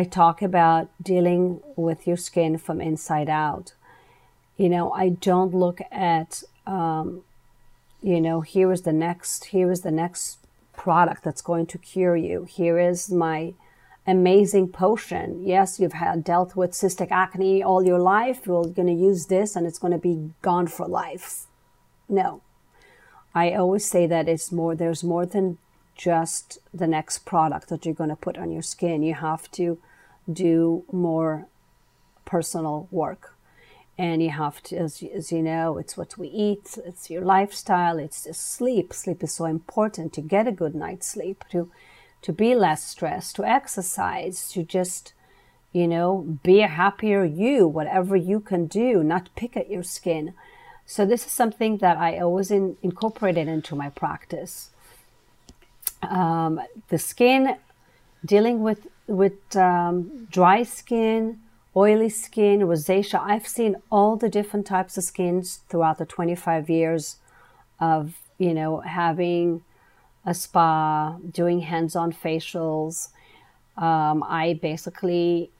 [0.00, 3.74] I talk about dealing with your skin from inside out.
[4.56, 7.22] You know, I don't look at, um,
[8.02, 10.38] you know, here is the next, here is the next
[10.74, 12.44] product that's going to cure you.
[12.44, 13.52] Here is my
[14.06, 15.46] amazing potion.
[15.46, 18.46] Yes, you've had dealt with cystic acne all your life.
[18.46, 21.44] You're going to use this and it's going to be gone for life.
[22.08, 22.40] No.
[23.34, 25.58] I always say that it's more, there's more than
[25.94, 29.02] just the next product that you're going to put on your skin.
[29.02, 29.76] You have to
[30.32, 31.46] do more
[32.24, 33.34] personal work.
[33.98, 37.98] And you have to, as, as you know, it's what we eat, it's your lifestyle,
[37.98, 38.94] it's sleep.
[38.94, 41.70] Sleep is so important to get a good night's sleep, to,
[42.22, 45.12] to be less stressed, to exercise, to just,
[45.72, 50.32] you know, be a happier you, whatever you can do, not pick at your skin.
[50.86, 54.70] So this is something that I always in, incorporated into my practice.
[56.02, 57.56] Um, the skin,
[58.24, 61.40] dealing with with um, dry skin,
[61.76, 63.20] oily skin, rosacea.
[63.20, 67.16] I've seen all the different types of skins throughout the 25 years
[67.80, 69.62] of, you know, having
[70.24, 73.08] a spa, doing hands-on facials.
[73.76, 75.50] Um, I basically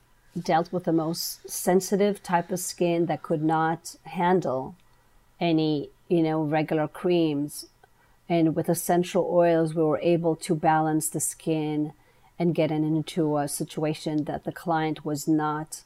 [0.40, 4.76] dealt with the most sensitive type of skin that could not handle
[5.40, 7.66] any, you know, regular creams.
[8.28, 11.92] And with essential oils, we were able to balance the skin
[12.40, 15.82] and getting into a situation that the client was not,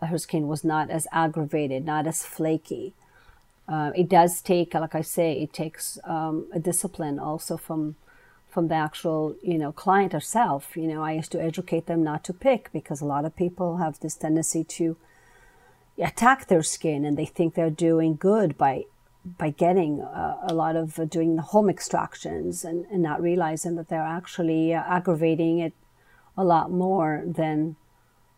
[0.00, 2.94] her skin was not as aggravated, not as flaky.
[3.68, 7.96] Uh, it does take, like I say, it takes um, a discipline also from
[8.48, 10.78] from the actual, you know, client herself.
[10.78, 13.76] You know, I used to educate them not to pick because a lot of people
[13.78, 14.96] have this tendency to
[15.98, 18.84] attack their skin and they think they're doing good by
[19.38, 23.74] by getting uh, a lot of uh, doing the home extractions and, and not realizing
[23.74, 25.74] that they're actually uh, aggravating it
[26.36, 27.76] a lot more than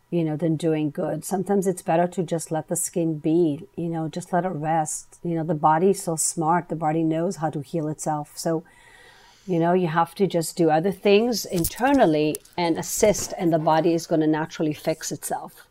[0.09, 1.23] you know than doing good.
[1.23, 5.19] Sometimes it's better to just let the skin be you know just let it rest.
[5.23, 6.69] You know the body's so smart.
[6.69, 8.31] The body knows how to heal itself.
[8.35, 8.63] So
[9.45, 13.93] you know you have to just do other things internally and assist and the body
[13.93, 15.67] is going to naturally fix itself.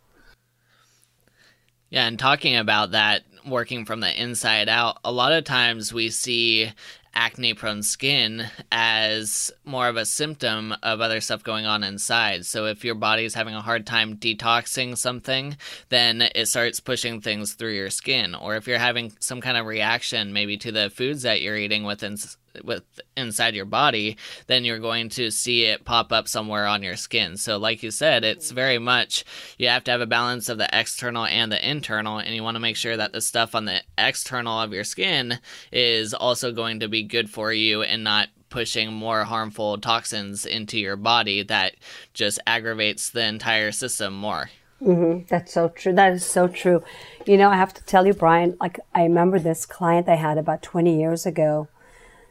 [1.90, 6.10] Yeah and talking about that working from the inside out a lot of times we
[6.10, 6.70] see
[7.14, 12.46] acne prone skin as more of a symptom of other stuff going on inside.
[12.46, 15.56] So if your body is having a hard time detoxing something,
[15.88, 18.34] then it starts pushing things through your skin.
[18.34, 21.84] Or if you're having some kind of reaction maybe to the foods that you're eating
[21.84, 22.16] within
[22.64, 22.84] with
[23.16, 27.36] inside your body, then you're going to see it pop up somewhere on your skin.
[27.36, 29.24] So, like you said, it's very much
[29.58, 32.56] you have to have a balance of the external and the internal, and you want
[32.56, 35.38] to make sure that the stuff on the external of your skin
[35.72, 40.78] is also going to be good for you and not pushing more harmful toxins into
[40.78, 41.74] your body that
[42.14, 44.50] just aggravates the entire system more.
[44.82, 45.26] Mm-hmm.
[45.28, 45.92] That's so true.
[45.92, 46.82] That is so true.
[47.26, 50.38] You know, I have to tell you, Brian, like I remember this client I had
[50.38, 51.68] about 20 years ago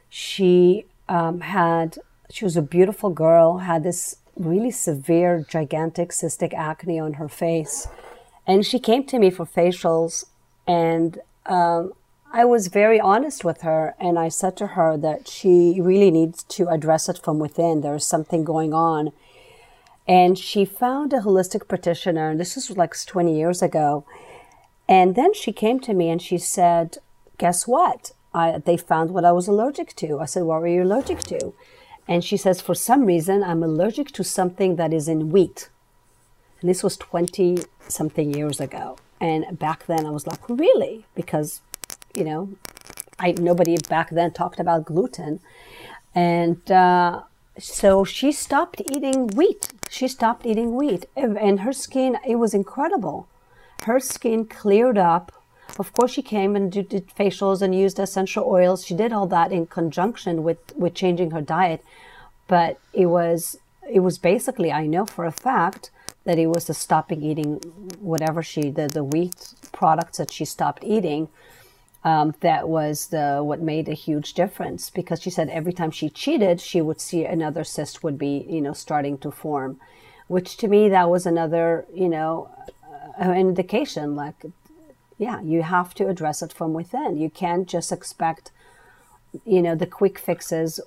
[0.08, 1.98] she um, had,
[2.30, 7.88] she was a beautiful girl, had this really severe, gigantic cystic acne on her face.
[8.46, 10.24] And she came to me for facials,
[10.66, 11.92] and um,
[12.32, 13.94] I was very honest with her.
[13.98, 17.80] And I said to her that she really needs to address it from within.
[17.80, 19.12] There's something going on.
[20.06, 24.06] And she found a holistic practitioner, and this was like 20 years ago.
[24.88, 26.96] And then she came to me and she said,
[27.36, 28.12] Guess what?
[28.38, 30.20] I, they found what I was allergic to.
[30.20, 31.52] I said, What were you allergic to?
[32.06, 35.68] And she says, For some reason, I'm allergic to something that is in wheat.
[36.60, 37.58] And this was 20
[37.88, 38.98] something years ago.
[39.20, 41.04] And back then I was like, Really?
[41.14, 41.60] Because,
[42.14, 42.50] you know,
[43.18, 45.40] I, nobody back then talked about gluten.
[46.14, 47.22] And uh,
[47.58, 49.72] so she stopped eating wheat.
[49.90, 51.06] She stopped eating wheat.
[51.16, 53.28] And her skin, it was incredible.
[53.84, 55.32] Her skin cleared up
[55.78, 58.84] of course, she came and did, facials and used essential oils.
[58.84, 61.84] She did all that in conjunction with, with changing her diet.
[62.46, 63.58] But it was,
[63.90, 65.90] it was basically, I know for a fact,
[66.28, 67.54] that it was the stopping eating
[68.00, 71.28] whatever she the the wheat products that she stopped eating.
[72.04, 76.10] Um, that was the what made a huge difference because she said every time she
[76.10, 79.80] cheated, she would see another cyst would be you know starting to form,
[80.26, 82.50] which to me that was another you know
[83.18, 84.36] uh, indication like
[85.18, 87.18] yeah you have to address it from within.
[87.18, 88.50] You can't just expect
[89.44, 90.80] you know the quick fixes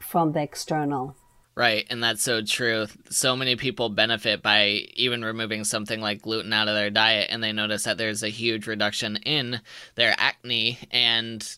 [0.00, 1.16] from the external.
[1.54, 2.86] Right, and that's so true.
[3.08, 7.42] So many people benefit by even removing something like gluten out of their diet, and
[7.42, 9.62] they notice that there's a huge reduction in
[9.94, 10.78] their acne.
[10.90, 11.56] And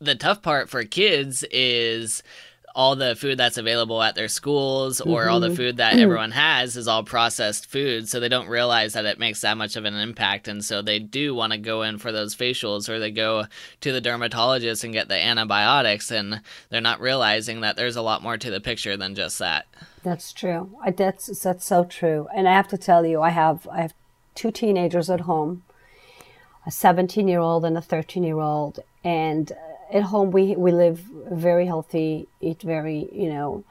[0.00, 2.22] the tough part for kids is
[2.78, 5.32] all the food that's available at their schools or mm-hmm.
[5.32, 5.56] all the mm-hmm.
[5.56, 9.40] food that everyone has is all processed food so they don't realize that it makes
[9.40, 12.36] that much of an impact and so they do want to go in for those
[12.36, 13.44] facials or they go
[13.80, 18.22] to the dermatologist and get the antibiotics and they're not realizing that there's a lot
[18.22, 19.66] more to the picture than just that
[20.04, 23.80] that's true that's that's so true and i have to tell you i have i
[23.80, 23.92] have
[24.36, 25.64] two teenagers at home
[26.64, 29.50] a 17 year old and a 13 year old and
[29.92, 30.98] at home we we live
[31.30, 33.64] very healthy, eat very you know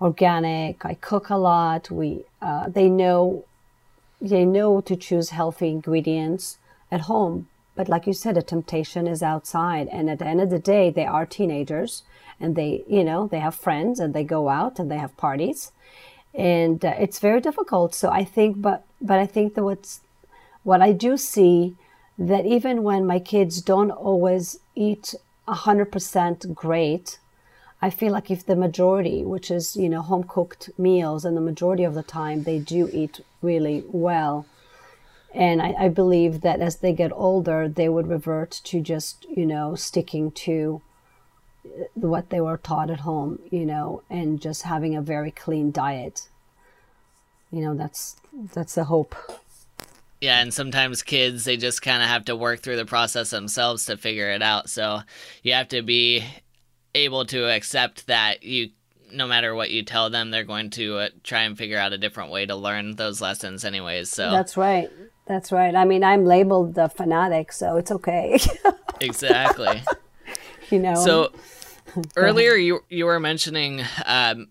[0.00, 0.84] organic.
[0.84, 1.90] I cook a lot.
[1.90, 3.44] We uh, they know
[4.20, 6.58] they know to choose healthy ingredients
[6.90, 7.48] at home.
[7.74, 10.90] But like you said, the temptation is outside, and at the end of the day,
[10.90, 12.02] they are teenagers,
[12.38, 15.72] and they you know they have friends and they go out and they have parties,
[16.34, 17.94] and uh, it's very difficult.
[17.94, 20.00] So I think, but but I think that what's
[20.62, 21.76] what I do see
[22.18, 25.14] that even when my kids don't always eat
[25.50, 27.18] 100% great.
[27.82, 31.40] I feel like if the majority, which is, you know, home cooked meals, and the
[31.40, 34.46] majority of the time they do eat really well.
[35.32, 39.46] And I, I believe that as they get older, they would revert to just, you
[39.46, 40.82] know, sticking to
[41.64, 45.70] uh, what they were taught at home, you know, and just having a very clean
[45.70, 46.28] diet.
[47.50, 48.16] You know, that's
[48.54, 49.14] that's the hope.
[50.20, 53.86] Yeah, and sometimes kids they just kind of have to work through the process themselves
[53.86, 54.68] to figure it out.
[54.68, 55.00] So
[55.42, 56.24] you have to be
[56.94, 58.70] able to accept that you
[59.12, 61.98] no matter what you tell them, they're going to uh, try and figure out a
[61.98, 64.08] different way to learn those lessons anyways.
[64.10, 64.90] So That's right.
[65.26, 65.74] That's right.
[65.74, 68.38] I mean, I'm labeled the fanatic, so it's okay.
[69.00, 69.82] exactly.
[70.70, 70.94] you know.
[70.96, 71.32] So
[72.16, 74.48] earlier you you were mentioning um,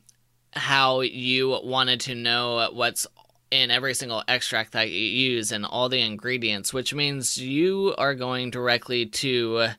[0.54, 3.08] how you wanted to know what's
[3.52, 8.14] in every single extract that you use and all the ingredients, which means you are
[8.14, 9.70] going directly to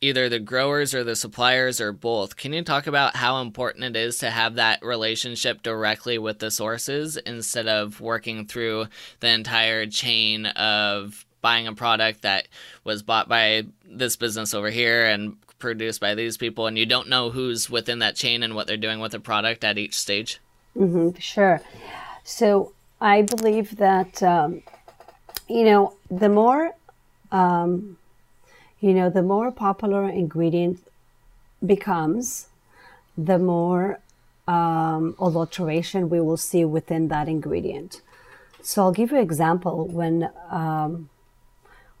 [0.00, 2.36] either the growers or the suppliers or both.
[2.36, 6.50] Can you talk about how important it is to have that relationship directly with the
[6.50, 8.86] sources instead of working through
[9.20, 12.48] the entire chain of buying a product that
[12.84, 17.08] was bought by this business over here and produced by these people and you don't
[17.08, 20.40] know who's within that chain and what they're doing with the product at each stage?
[20.76, 21.60] Mm-hmm, sure.
[22.24, 24.62] So I believe that um,
[25.48, 26.72] you know the more
[27.32, 27.96] um,
[28.80, 30.80] you know the more popular ingredient
[31.64, 32.48] becomes,
[33.16, 34.00] the more
[34.46, 38.02] um, adulteration we will see within that ingredient.
[38.62, 39.86] So I'll give you an example.
[39.86, 41.08] When um,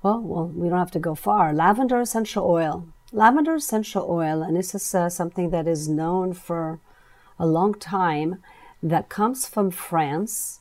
[0.02, 1.52] well, well, we don't have to go far.
[1.54, 2.86] Lavender essential oil.
[3.12, 6.78] Lavender essential oil, and this is uh, something that is known for
[7.38, 8.40] a long time,
[8.82, 10.59] that comes from France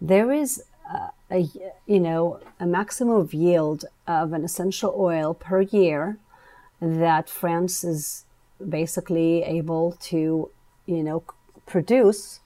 [0.00, 1.48] there is a, a,
[1.86, 6.18] you know a maximum yield of an essential oil per year
[6.80, 8.24] that France is
[8.66, 10.50] basically able to
[10.86, 11.22] you know
[11.66, 12.40] produce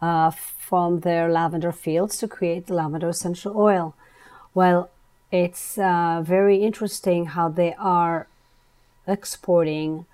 [0.00, 3.94] uh, from their lavender fields to create the lavender essential oil.
[4.52, 4.90] Well,
[5.32, 8.28] it's uh, very interesting how they are
[9.06, 10.06] exporting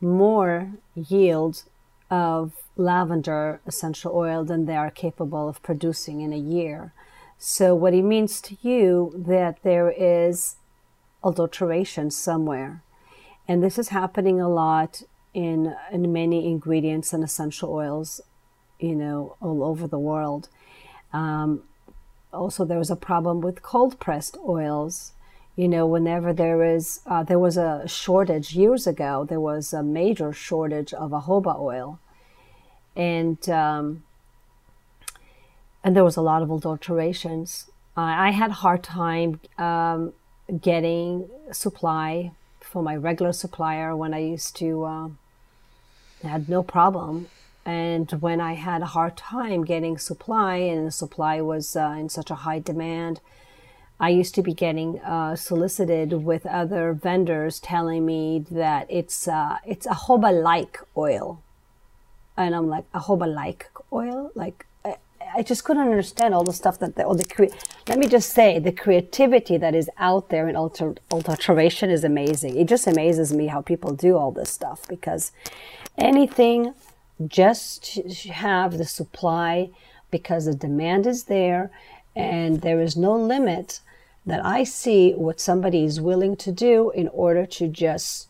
[0.00, 1.64] more yield
[2.10, 6.92] of lavender essential oil than they are capable of producing in a year.
[7.38, 10.56] So, what it means to you that there is
[11.24, 12.82] adulteration somewhere,
[13.48, 15.02] and this is happening a lot
[15.32, 18.20] in in many ingredients and essential oils,
[18.78, 20.48] you know, all over the world.
[21.12, 21.62] Um,
[22.32, 25.12] also, there was a problem with cold pressed oils.
[25.56, 29.26] You know, whenever there is, uh, there was a shortage years ago.
[29.28, 31.98] There was a major shortage of jojoba oil
[32.96, 34.02] and um,
[35.82, 37.70] and there was a lot of adulterations.
[37.96, 40.14] I, had a hard time um,
[40.58, 42.30] getting supply
[42.60, 44.84] for my regular supplier when I used to.
[44.84, 45.08] Uh,
[46.22, 47.28] had no problem,
[47.64, 52.08] and when I had a hard time getting supply, and the supply was uh, in
[52.08, 53.20] such a high demand.
[54.00, 59.58] I used to be getting uh, solicited with other vendors telling me that it's uh,
[59.66, 61.42] it's a jojoba like oil,
[62.36, 64.66] and I'm like jojoba like oil, like
[65.34, 67.54] I just couldn't understand all the stuff that, the, all the, cre-
[67.88, 72.56] let me just say, the creativity that is out there in alter, alteration is amazing.
[72.56, 75.32] It just amazes me how people do all this stuff because
[75.98, 76.74] anything
[77.26, 77.96] just
[78.28, 79.70] have the supply
[80.10, 81.70] because the demand is there
[82.16, 83.80] and there is no limit
[84.26, 88.28] that I see what somebody is willing to do in order to just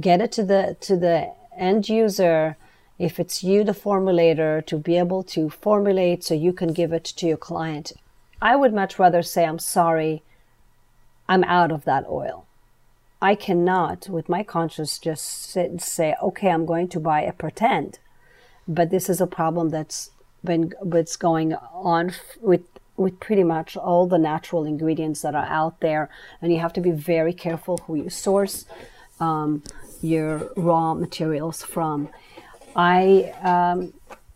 [0.00, 2.56] get it to the to the end user.
[2.98, 7.04] If it's you the formulator to be able to formulate so you can give it
[7.04, 7.92] to your client.
[8.42, 10.22] I would much rather say i'm sorry
[11.28, 12.46] i'm out of that oil.
[13.20, 17.32] I cannot with my conscience just sit and say okay i'm going to buy a
[17.32, 18.00] pretend.
[18.66, 20.10] But this is a problem that's
[20.44, 22.62] been what's going on with
[22.98, 26.10] with pretty much all the natural ingredients that are out there
[26.42, 28.64] and you have to be very careful who you source
[29.20, 29.62] um,
[30.02, 32.08] your raw materials from.
[32.76, 33.92] I um,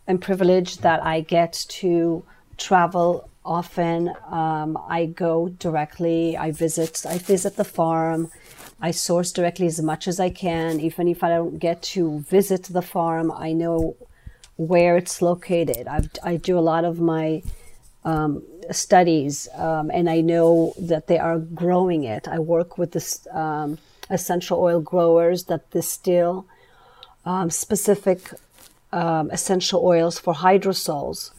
[0.07, 2.23] am privileged that I get to
[2.57, 4.13] travel often.
[4.29, 6.37] Um, I go directly.
[6.37, 7.05] I visit.
[7.07, 8.31] I visit the farm.
[8.81, 10.79] I source directly as much as I can.
[10.79, 13.95] Even if I don't get to visit the farm, I know
[14.55, 15.87] where it's located.
[15.87, 17.43] I've, I do a lot of my
[18.05, 22.27] um, studies, um, and I know that they are growing it.
[22.27, 23.77] I work with the um,
[24.09, 26.45] essential oil growers that distill
[27.25, 28.29] um, specific
[28.91, 31.31] um, essential oils for hydrosols.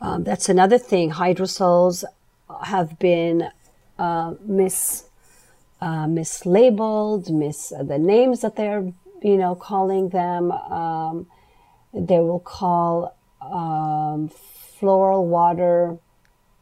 [0.00, 1.10] Um, that's another thing.
[1.10, 2.04] Hydrosols
[2.64, 3.50] have been
[3.98, 5.04] uh, mis
[5.80, 10.50] uh, mislabeled, mis uh, the names that they're you know calling them.
[11.94, 13.14] They will call
[14.78, 15.98] floral water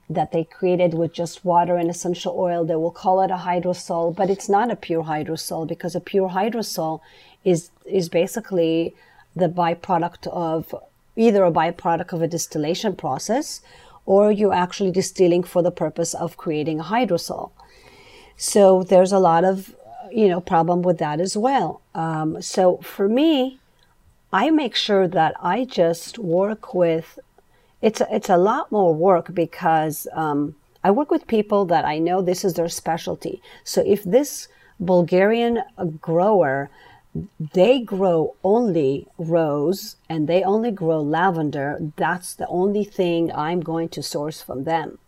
[0.09, 2.65] that they created with just water and essential oil.
[2.65, 6.31] They will call it a hydrosol, but it's not a pure hydrosol because a pure
[6.31, 7.01] hydrosol
[7.45, 8.95] is is basically
[9.35, 10.75] the byproduct of
[11.17, 13.61] either a byproduct of a distillation process
[14.05, 17.51] or you're actually distilling for the purpose of creating a hydrosol.
[18.37, 19.75] So there's a lot of
[20.13, 21.81] you know problem with that as well.
[21.95, 23.59] Um, so for me,
[24.33, 27.19] I make sure that I just work with
[27.83, 32.23] it's it's a lot more work because um, I work with people that I know
[32.23, 33.43] this is their specialty.
[33.65, 34.49] So if this
[34.81, 35.63] Bulgarian
[36.01, 36.71] grower
[37.55, 43.89] they grow only rose and they only grow lavender, that's the only thing I'm going
[43.91, 44.99] to source from them.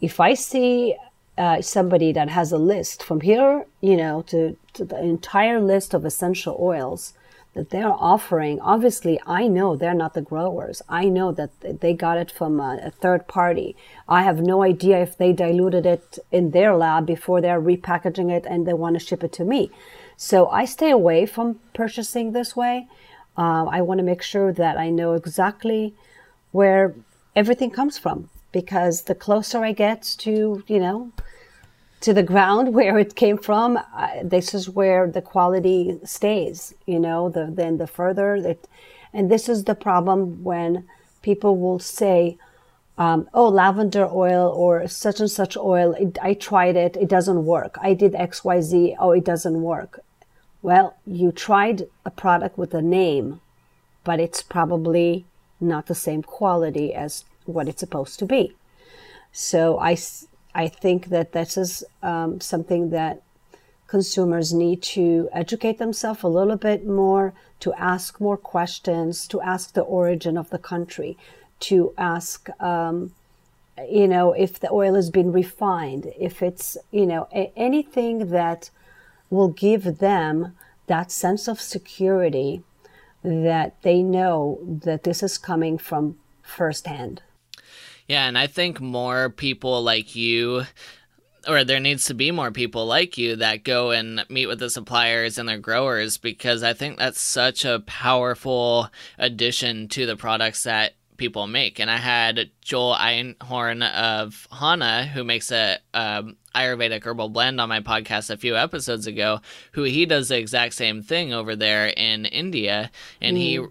[0.00, 0.96] If I see
[1.36, 5.94] uh, somebody that has a list from here, you know, to, to the entire list
[5.94, 7.14] of essential oils,
[7.54, 10.82] that they're offering, obviously, I know they're not the growers.
[10.88, 13.74] I know that they got it from a, a, third party.
[14.08, 18.46] I have no idea if they diluted it in their lab before they're repackaging it
[18.46, 19.70] and they want to ship it to me.
[20.16, 22.86] So I stay away from purchasing this way.
[23.36, 25.94] Uh, I want to make sure that I know exactly
[26.52, 26.94] where
[27.34, 31.12] everything comes from because the closer I get to, you know,
[32.00, 36.74] to the ground where it came from, uh, this is where the quality stays.
[36.86, 38.66] You know, the, then the further that,
[39.12, 40.86] and this is the problem when
[41.22, 42.38] people will say,
[42.98, 45.92] um, "Oh, lavender oil or such and such oil.
[45.94, 46.96] It, I tried it.
[46.96, 47.76] It doesn't work.
[47.80, 48.96] I did X, Y, Z.
[48.98, 50.00] Oh, it doesn't work."
[50.62, 53.40] Well, you tried a product with a name,
[54.04, 55.24] but it's probably
[55.60, 58.54] not the same quality as what it's supposed to be.
[59.32, 59.96] So I
[60.54, 63.22] I think that this is um, something that
[63.86, 69.74] consumers need to educate themselves a little bit more, to ask more questions, to ask
[69.74, 71.18] the origin of the country,
[71.60, 73.12] to ask, um,
[73.88, 78.70] you know, if the oil has been refined, if it's, you know, a- anything that
[79.28, 82.62] will give them that sense of security
[83.22, 87.22] that they know that this is coming from firsthand.
[88.10, 90.64] Yeah, and I think more people like you
[91.46, 94.68] or there needs to be more people like you that go and meet with the
[94.68, 100.64] suppliers and their growers because I think that's such a powerful addition to the products
[100.64, 101.78] that people make.
[101.78, 107.68] And I had Joel Einhorn of Hanah, who makes a um, Ayurvedic herbal blend on
[107.68, 109.40] my podcast a few episodes ago,
[109.70, 112.90] who he does the exact same thing over there in India,
[113.20, 113.40] and mm.
[113.40, 113.66] he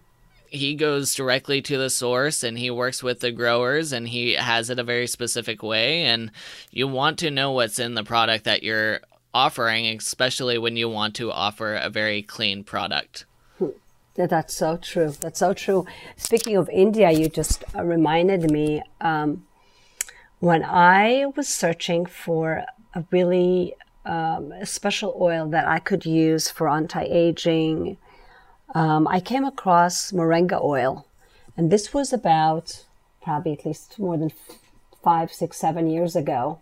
[0.52, 4.70] he goes directly to the source and he works with the growers and he has
[4.70, 6.04] it a very specific way.
[6.04, 6.32] And
[6.72, 9.02] you want to know what's in the product that you're
[9.34, 13.26] offering especially when you want to offer a very clean product.
[14.16, 15.12] That's so true.
[15.12, 15.86] That's so true.
[16.18, 19.46] Speaking of india you just uh, reminded me um,
[20.40, 23.76] when i was searching for a really
[24.06, 27.98] um, special oil that i could use for anti-aging
[28.76, 31.06] um, I came across moringa oil,
[31.58, 32.86] and this was about
[33.22, 34.32] probably at least more than
[35.04, 36.60] five, six, seven years ago.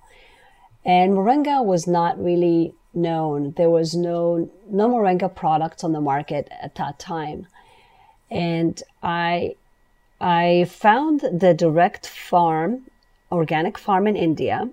[0.85, 3.53] And moringa was not really known.
[3.57, 7.47] There was no no moringa products on the market at that time.
[8.31, 9.55] And I
[10.19, 12.83] I found the direct farm,
[13.31, 14.69] organic farm in India.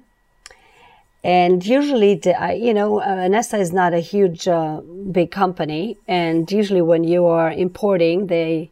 [1.24, 5.96] And usually, the, you know, uh, Enessa is not a huge, uh, big company.
[6.06, 8.70] And usually, when you are importing, they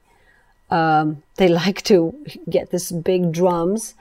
[0.70, 2.14] um, they like to
[2.48, 3.94] get these big drums.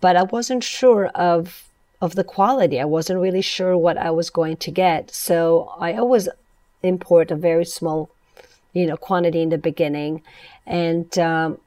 [0.00, 1.68] But I wasn't sure of
[2.00, 2.80] of the quality.
[2.80, 5.12] I wasn't really sure what I was going to get.
[5.12, 6.28] So I always
[6.82, 8.10] import a very small,
[8.72, 10.22] you know, quantity in the beginning.
[10.66, 11.58] And um,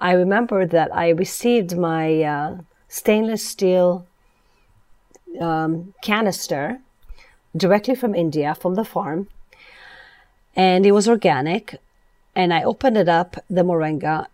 [0.00, 4.06] I remember that I received my uh, stainless steel
[5.38, 6.80] um, canister
[7.56, 9.28] directly from India, from the farm.
[10.56, 11.80] And it was organic.
[12.34, 14.26] And I opened it up, the moringa,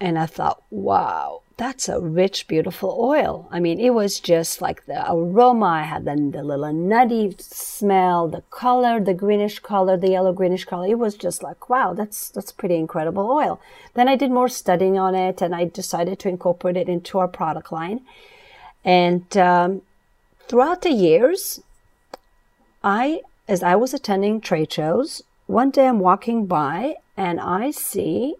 [0.00, 3.46] and I thought, wow, that's a rich, beautiful oil.
[3.50, 5.66] I mean, it was just like the aroma.
[5.66, 10.64] I had the, the little nutty smell, the color, the greenish color, the yellow greenish
[10.64, 10.86] color.
[10.86, 13.60] It was just like, wow, that's that's pretty incredible oil.
[13.92, 17.28] Then I did more studying on it, and I decided to incorporate it into our
[17.28, 18.00] product line.
[18.82, 19.82] And um,
[20.50, 21.60] throughout the years,
[22.82, 28.34] I, as I was attending trade shows, one day I'm walking by and I see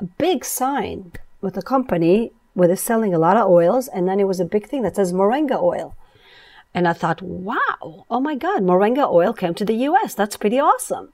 [0.00, 4.18] a big sign with a company where they're selling a lot of oils, and then
[4.18, 5.94] it was a big thing that says moringa oil.
[6.74, 10.14] And I thought, wow, oh my God, moringa oil came to the US.
[10.14, 11.12] That's pretty awesome.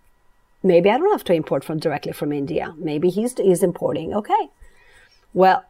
[0.62, 2.74] Maybe I don't have to import from directly from India.
[2.78, 4.14] Maybe he's, he's importing.
[4.14, 4.48] Okay.
[5.34, 5.66] Well,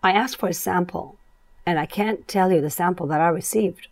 [0.00, 1.15] I asked for a sample,
[1.66, 3.88] and I can't tell you the sample that I received.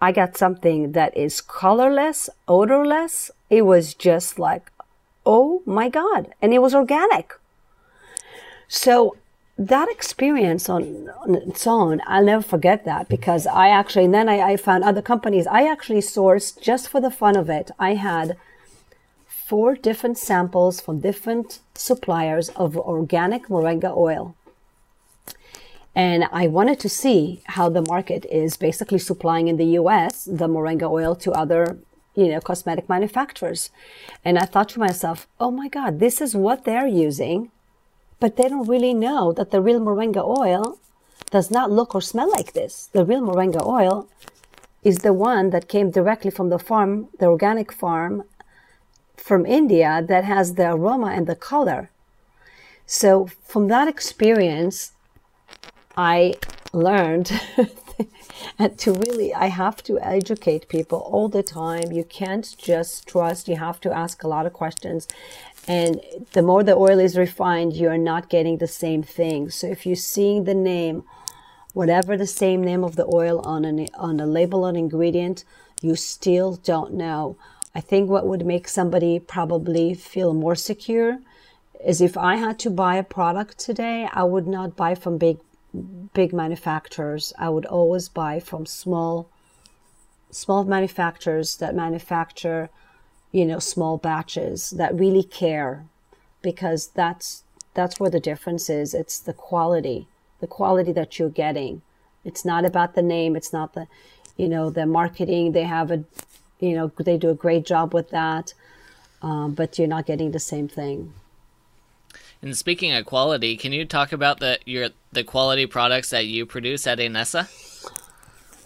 [0.00, 3.30] I got something that is colorless, odorless.
[3.50, 4.72] It was just like,
[5.24, 6.34] oh my God.
[6.40, 7.32] And it was organic.
[8.66, 9.16] So
[9.56, 14.28] that experience on, on, its own, I'll never forget that because I actually, and then
[14.28, 15.46] I, I, found other companies.
[15.46, 17.70] I actually sourced just for the fun of it.
[17.78, 18.36] I had
[19.26, 24.34] four different samples from different suppliers of organic moringa oil.
[25.94, 30.48] And I wanted to see how the market is basically supplying in the US the
[30.48, 31.78] moringa oil to other,
[32.14, 33.70] you know, cosmetic manufacturers.
[34.24, 37.50] And I thought to myself, oh my God, this is what they're using
[38.24, 40.78] but they don't really know that the real moringa oil
[41.30, 42.88] does not look or smell like this.
[42.94, 44.08] The real moringa oil
[44.82, 48.24] is the one that came directly from the farm, the organic farm
[49.14, 51.90] from India that has the aroma and the color.
[52.86, 54.92] So from that experience,
[55.96, 56.34] I
[56.72, 57.30] learned
[58.58, 63.46] and to really i have to educate people all the time you can't just trust
[63.46, 65.06] you have to ask a lot of questions
[65.66, 66.00] and
[66.32, 69.50] the more the oil is refined, you're not getting the same thing.
[69.50, 71.04] So if you're seeing the name,
[71.72, 75.44] whatever the same name of the oil on an on a label on ingredient,
[75.80, 77.36] you still don't know.
[77.74, 81.18] I think what would make somebody probably feel more secure
[81.84, 85.38] is if I had to buy a product today, I would not buy from big
[86.14, 87.32] big manufacturers.
[87.38, 89.28] I would always buy from small
[90.30, 92.68] small manufacturers that manufacture
[93.34, 95.84] you know, small batches that really care
[96.40, 97.42] because that's
[97.74, 98.94] that's where the difference is.
[98.94, 100.06] It's the quality,
[100.38, 101.82] the quality that you're getting.
[102.24, 103.34] It's not about the name.
[103.34, 103.88] It's not the,
[104.36, 105.50] you know, the marketing.
[105.50, 106.04] They have a,
[106.60, 108.54] you know, they do a great job with that,
[109.20, 111.12] um, but you're not getting the same thing.
[112.44, 116.44] And speaking of quality, can you talk about the your the quality products that you
[116.44, 117.48] produce at Enessa?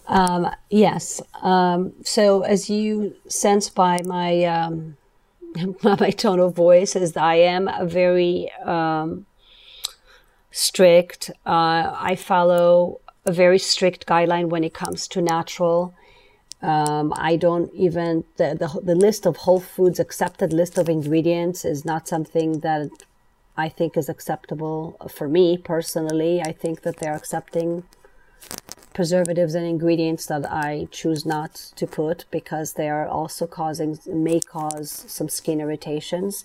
[0.09, 1.23] Um, yes.
[1.43, 4.97] Um, so as you sense by my um,
[5.85, 9.27] my tone of voice, as I am a very um,
[10.51, 11.31] strict.
[11.47, 15.95] Uh, I follow a very strict guideline when it comes to natural.
[16.63, 21.65] Um, I don't even the, the the list of Whole Foods accepted list of ingredients
[21.65, 22.91] is not something that
[23.59, 26.41] I think is acceptable for me personally.
[26.41, 27.83] I think that they're accepting
[28.95, 34.41] preservatives and ingredients that I choose not to put because they are also causing, may
[34.41, 36.45] cause some skin irritations.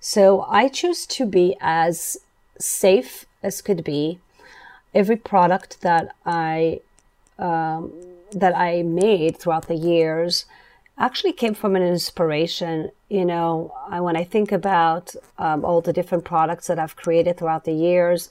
[0.00, 2.16] So I choose to be as
[2.58, 4.18] safe as could be.
[4.92, 6.80] Every product that I
[7.38, 7.92] um,
[8.32, 10.46] that I made throughout the years
[10.98, 12.90] actually came from an inspiration.
[13.10, 17.36] You know, I, when I think about um, all the different products that I've created
[17.36, 18.30] throughout the years,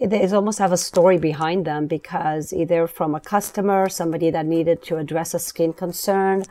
[0.00, 4.82] they almost have a story behind them because either from a customer, somebody that needed
[4.84, 6.44] to address a skin concern,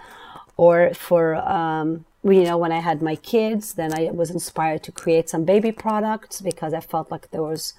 [0.57, 4.91] or for um, you know when I had my kids, then I was inspired to
[4.91, 7.73] create some baby products because I felt like there was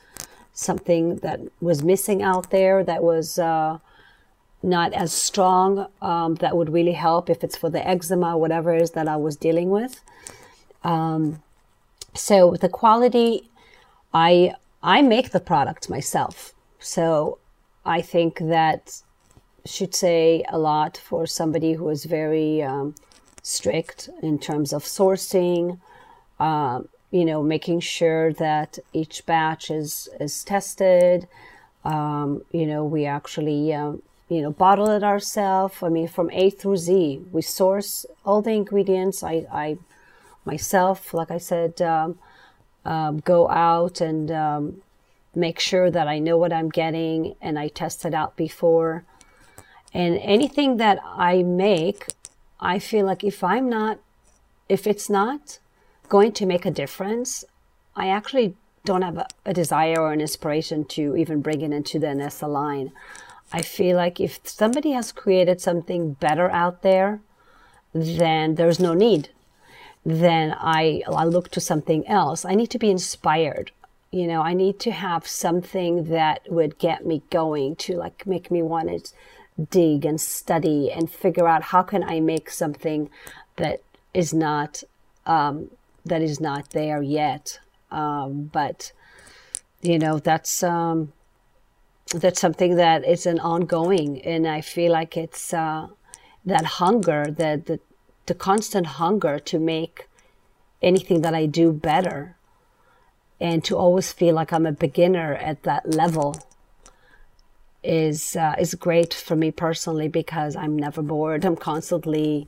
[0.52, 3.78] something that was missing out there that was uh,
[4.62, 8.82] not as strong um, that would really help if it's for the eczema, whatever it
[8.82, 10.00] is that I was dealing with.
[10.84, 11.42] Um,
[12.14, 13.48] so the quality,
[14.12, 16.54] I I make the product myself.
[16.78, 17.38] So
[17.84, 19.02] I think that
[19.64, 22.94] should say a lot for somebody who is very um,
[23.42, 25.78] strict in terms of sourcing.
[26.38, 26.80] Uh,
[27.10, 31.28] you know, making sure that each batch is is tested.
[31.84, 35.82] Um, you know, we actually um, you know bottle it ourselves.
[35.82, 39.22] I mean, from A through Z, we source all the ingredients.
[39.22, 39.76] I, I
[40.44, 42.18] myself, like I said, um,
[42.84, 44.82] um go out and um,
[45.34, 49.04] make sure that I know what I'm getting, and I test it out before.
[49.92, 52.06] And anything that I make,
[52.60, 53.98] I feel like if I'm not,
[54.68, 55.58] if it's not
[56.08, 57.44] going to make a difference,
[57.96, 58.54] I actually
[58.84, 62.48] don't have a, a desire or an inspiration to even bring it into the Enessa
[62.48, 62.92] line.
[63.52, 67.20] I feel like if somebody has created something better out there,
[67.92, 69.30] then there's no need.
[70.04, 72.44] Then I, I look to something else.
[72.44, 73.72] I need to be inspired.
[74.10, 78.50] You know, I need to have something that would get me going to like make
[78.50, 79.12] me want to
[79.70, 83.10] dig and study and figure out how can I make something
[83.56, 83.82] that
[84.14, 84.82] is not
[85.26, 85.70] um,
[86.04, 87.60] that is not there yet.
[87.90, 88.92] Um, but
[89.82, 91.12] you know that's um,
[92.14, 95.88] that's something that is an ongoing, and I feel like it's uh,
[96.44, 97.80] that hunger, that the
[98.26, 100.06] the constant hunger to make
[100.82, 102.36] anything that I do better,
[103.40, 106.36] and to always feel like I'm a beginner at that level
[107.82, 111.44] is uh, is great for me personally because I'm never bored.
[111.44, 112.46] I'm constantly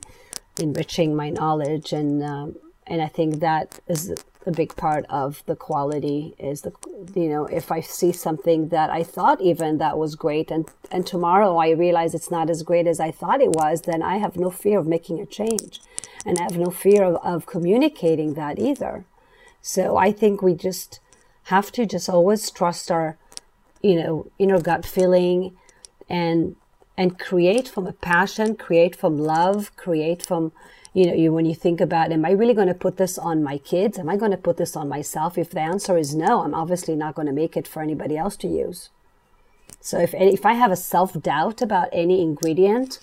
[0.59, 2.55] enriching my knowledge and um,
[2.85, 4.13] and I think that is
[4.45, 6.71] a big part of the quality is the
[7.15, 11.05] you know if I see something that I thought even that was great and and
[11.05, 14.35] tomorrow I realize it's not as great as I thought it was then I have
[14.37, 15.81] no fear of making a change.
[16.25, 19.03] And I have no fear of, of communicating that either.
[19.61, 21.01] So I think we just
[21.43, 23.17] have to just always trust our
[23.81, 25.57] you know inner gut feeling
[26.09, 26.55] and
[26.97, 30.51] and create from a passion create from love create from
[30.93, 33.43] you know, you, when you think about, am I really going to put this on
[33.43, 33.97] my kids?
[33.97, 35.37] Am I going to put this on myself?
[35.37, 38.35] If the answer is no, I'm obviously not going to make it for anybody else
[38.37, 38.89] to use.
[39.81, 42.99] So if if I have a self doubt about any ingredient,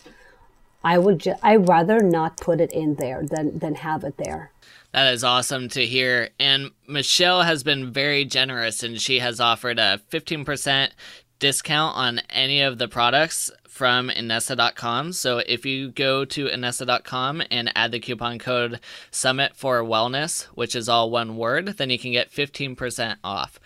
[0.83, 4.53] I would ju- I rather not put it in there than than have it there.
[4.93, 6.31] That is awesome to hear.
[6.39, 10.91] And Michelle has been very generous and she has offered a 15%
[11.39, 13.51] discount on any of the products
[13.81, 15.11] from Enessa.com.
[15.15, 18.79] So if you go to Enessa.com and add the coupon code
[19.11, 23.59] Summit for Wellness, which is all one word, then you can get 15% off.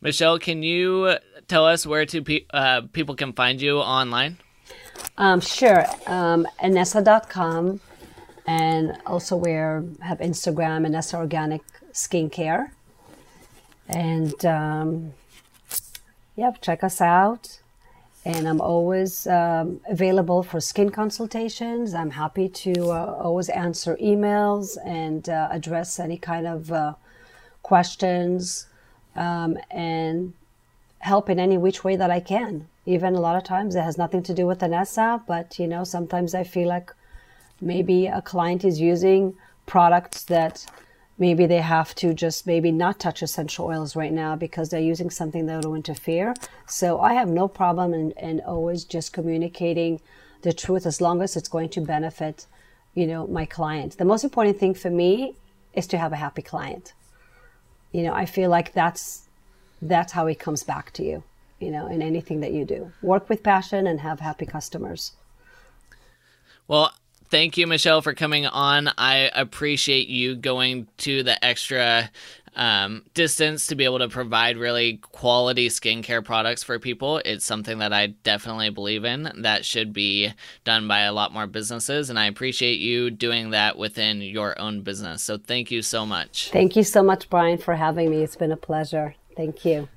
[0.00, 1.16] Michelle, can you
[1.48, 4.36] tell us where to pe- uh, people can find you online?
[5.16, 5.84] Um, sure.
[6.06, 7.80] Um, Enessa.com
[8.46, 12.68] and also we have Instagram, Enessa Organic Skincare.
[13.88, 15.14] And um,
[16.36, 17.58] yeah, check us out
[18.28, 21.94] and I'm always um, available for skin consultations.
[21.94, 26.92] I'm happy to uh, always answer emails and uh, address any kind of uh,
[27.62, 28.66] questions
[29.16, 30.34] um, and
[30.98, 32.68] help in any which way that I can.
[32.84, 35.82] Even a lot of times it has nothing to do with Enessa, but you know,
[35.82, 36.92] sometimes I feel like
[37.62, 40.66] maybe a client is using products that
[41.18, 45.10] maybe they have to just maybe not touch essential oils right now because they're using
[45.10, 46.34] something that will interfere.
[46.66, 50.00] So I have no problem in, in always just communicating
[50.42, 52.46] the truth as long as it's going to benefit,
[52.94, 53.98] you know, my client.
[53.98, 55.34] The most important thing for me
[55.74, 56.92] is to have a happy client.
[57.92, 59.28] You know, I feel like that's
[59.80, 61.22] that's how it comes back to you,
[61.60, 62.92] you know, in anything that you do.
[63.00, 65.12] Work with passion and have happy customers.
[66.66, 66.92] Well,
[67.30, 68.90] thank you, Michelle, for coming on.
[68.98, 72.10] I appreciate you going to the extra
[72.56, 77.18] um, distance to be able to provide really quality skincare products for people.
[77.24, 80.32] It's something that I definitely believe in that should be
[80.64, 82.10] done by a lot more businesses.
[82.10, 85.22] And I appreciate you doing that within your own business.
[85.22, 86.50] So thank you so much.
[86.50, 88.22] Thank you so much, Brian, for having me.
[88.22, 89.14] It's been a pleasure.
[89.36, 89.88] Thank you.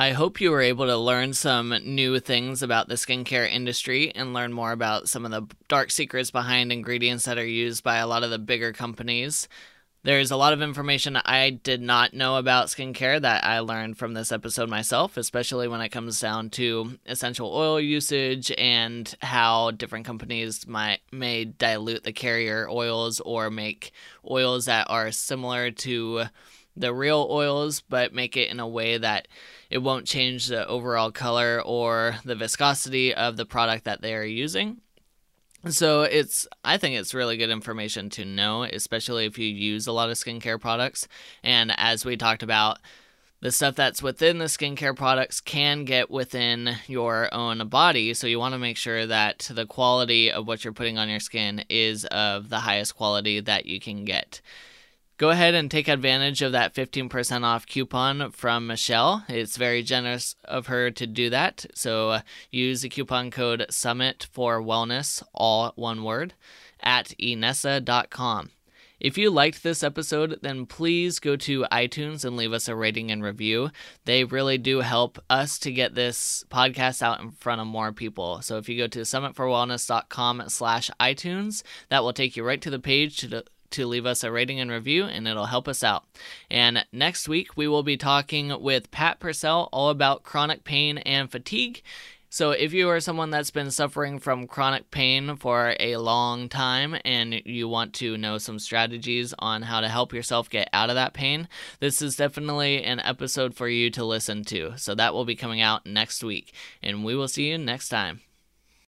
[0.00, 4.32] I hope you were able to learn some new things about the skincare industry and
[4.32, 8.06] learn more about some of the dark secrets behind ingredients that are used by a
[8.06, 9.48] lot of the bigger companies.
[10.04, 14.14] There's a lot of information I did not know about skincare that I learned from
[14.14, 20.06] this episode myself, especially when it comes down to essential oil usage and how different
[20.06, 23.90] companies might may dilute the carrier oils or make
[24.30, 26.26] oils that are similar to
[26.76, 29.26] the real oils, but make it in a way that
[29.70, 34.24] it won't change the overall color or the viscosity of the product that they are
[34.24, 34.80] using.
[35.68, 39.92] So it's I think it's really good information to know, especially if you use a
[39.92, 41.08] lot of skincare products.
[41.42, 42.78] And as we talked about,
[43.40, 48.12] the stuff that's within the skincare products can get within your own body.
[48.14, 51.20] So you want to make sure that the quality of what you're putting on your
[51.20, 54.40] skin is of the highest quality that you can get.
[55.18, 59.24] Go ahead and take advantage of that 15% off coupon from Michelle.
[59.28, 61.66] It's very generous of her to do that.
[61.74, 62.20] So uh,
[62.52, 66.34] use the coupon code SUMMIT for wellness, all one word,
[66.80, 68.50] at enessa.com.
[69.00, 73.10] If you liked this episode, then please go to iTunes and leave us a rating
[73.10, 73.70] and review.
[74.04, 78.40] They really do help us to get this podcast out in front of more people.
[78.42, 82.78] So if you go to summitforwellness.com slash iTunes, that will take you right to the
[82.78, 86.04] page to, to leave us a rating and review, and it'll help us out.
[86.50, 91.30] And next week, we will be talking with Pat Purcell all about chronic pain and
[91.30, 91.82] fatigue.
[92.30, 96.94] So, if you are someone that's been suffering from chronic pain for a long time
[97.02, 100.96] and you want to know some strategies on how to help yourself get out of
[100.96, 101.48] that pain,
[101.80, 104.76] this is definitely an episode for you to listen to.
[104.76, 108.20] So, that will be coming out next week, and we will see you next time.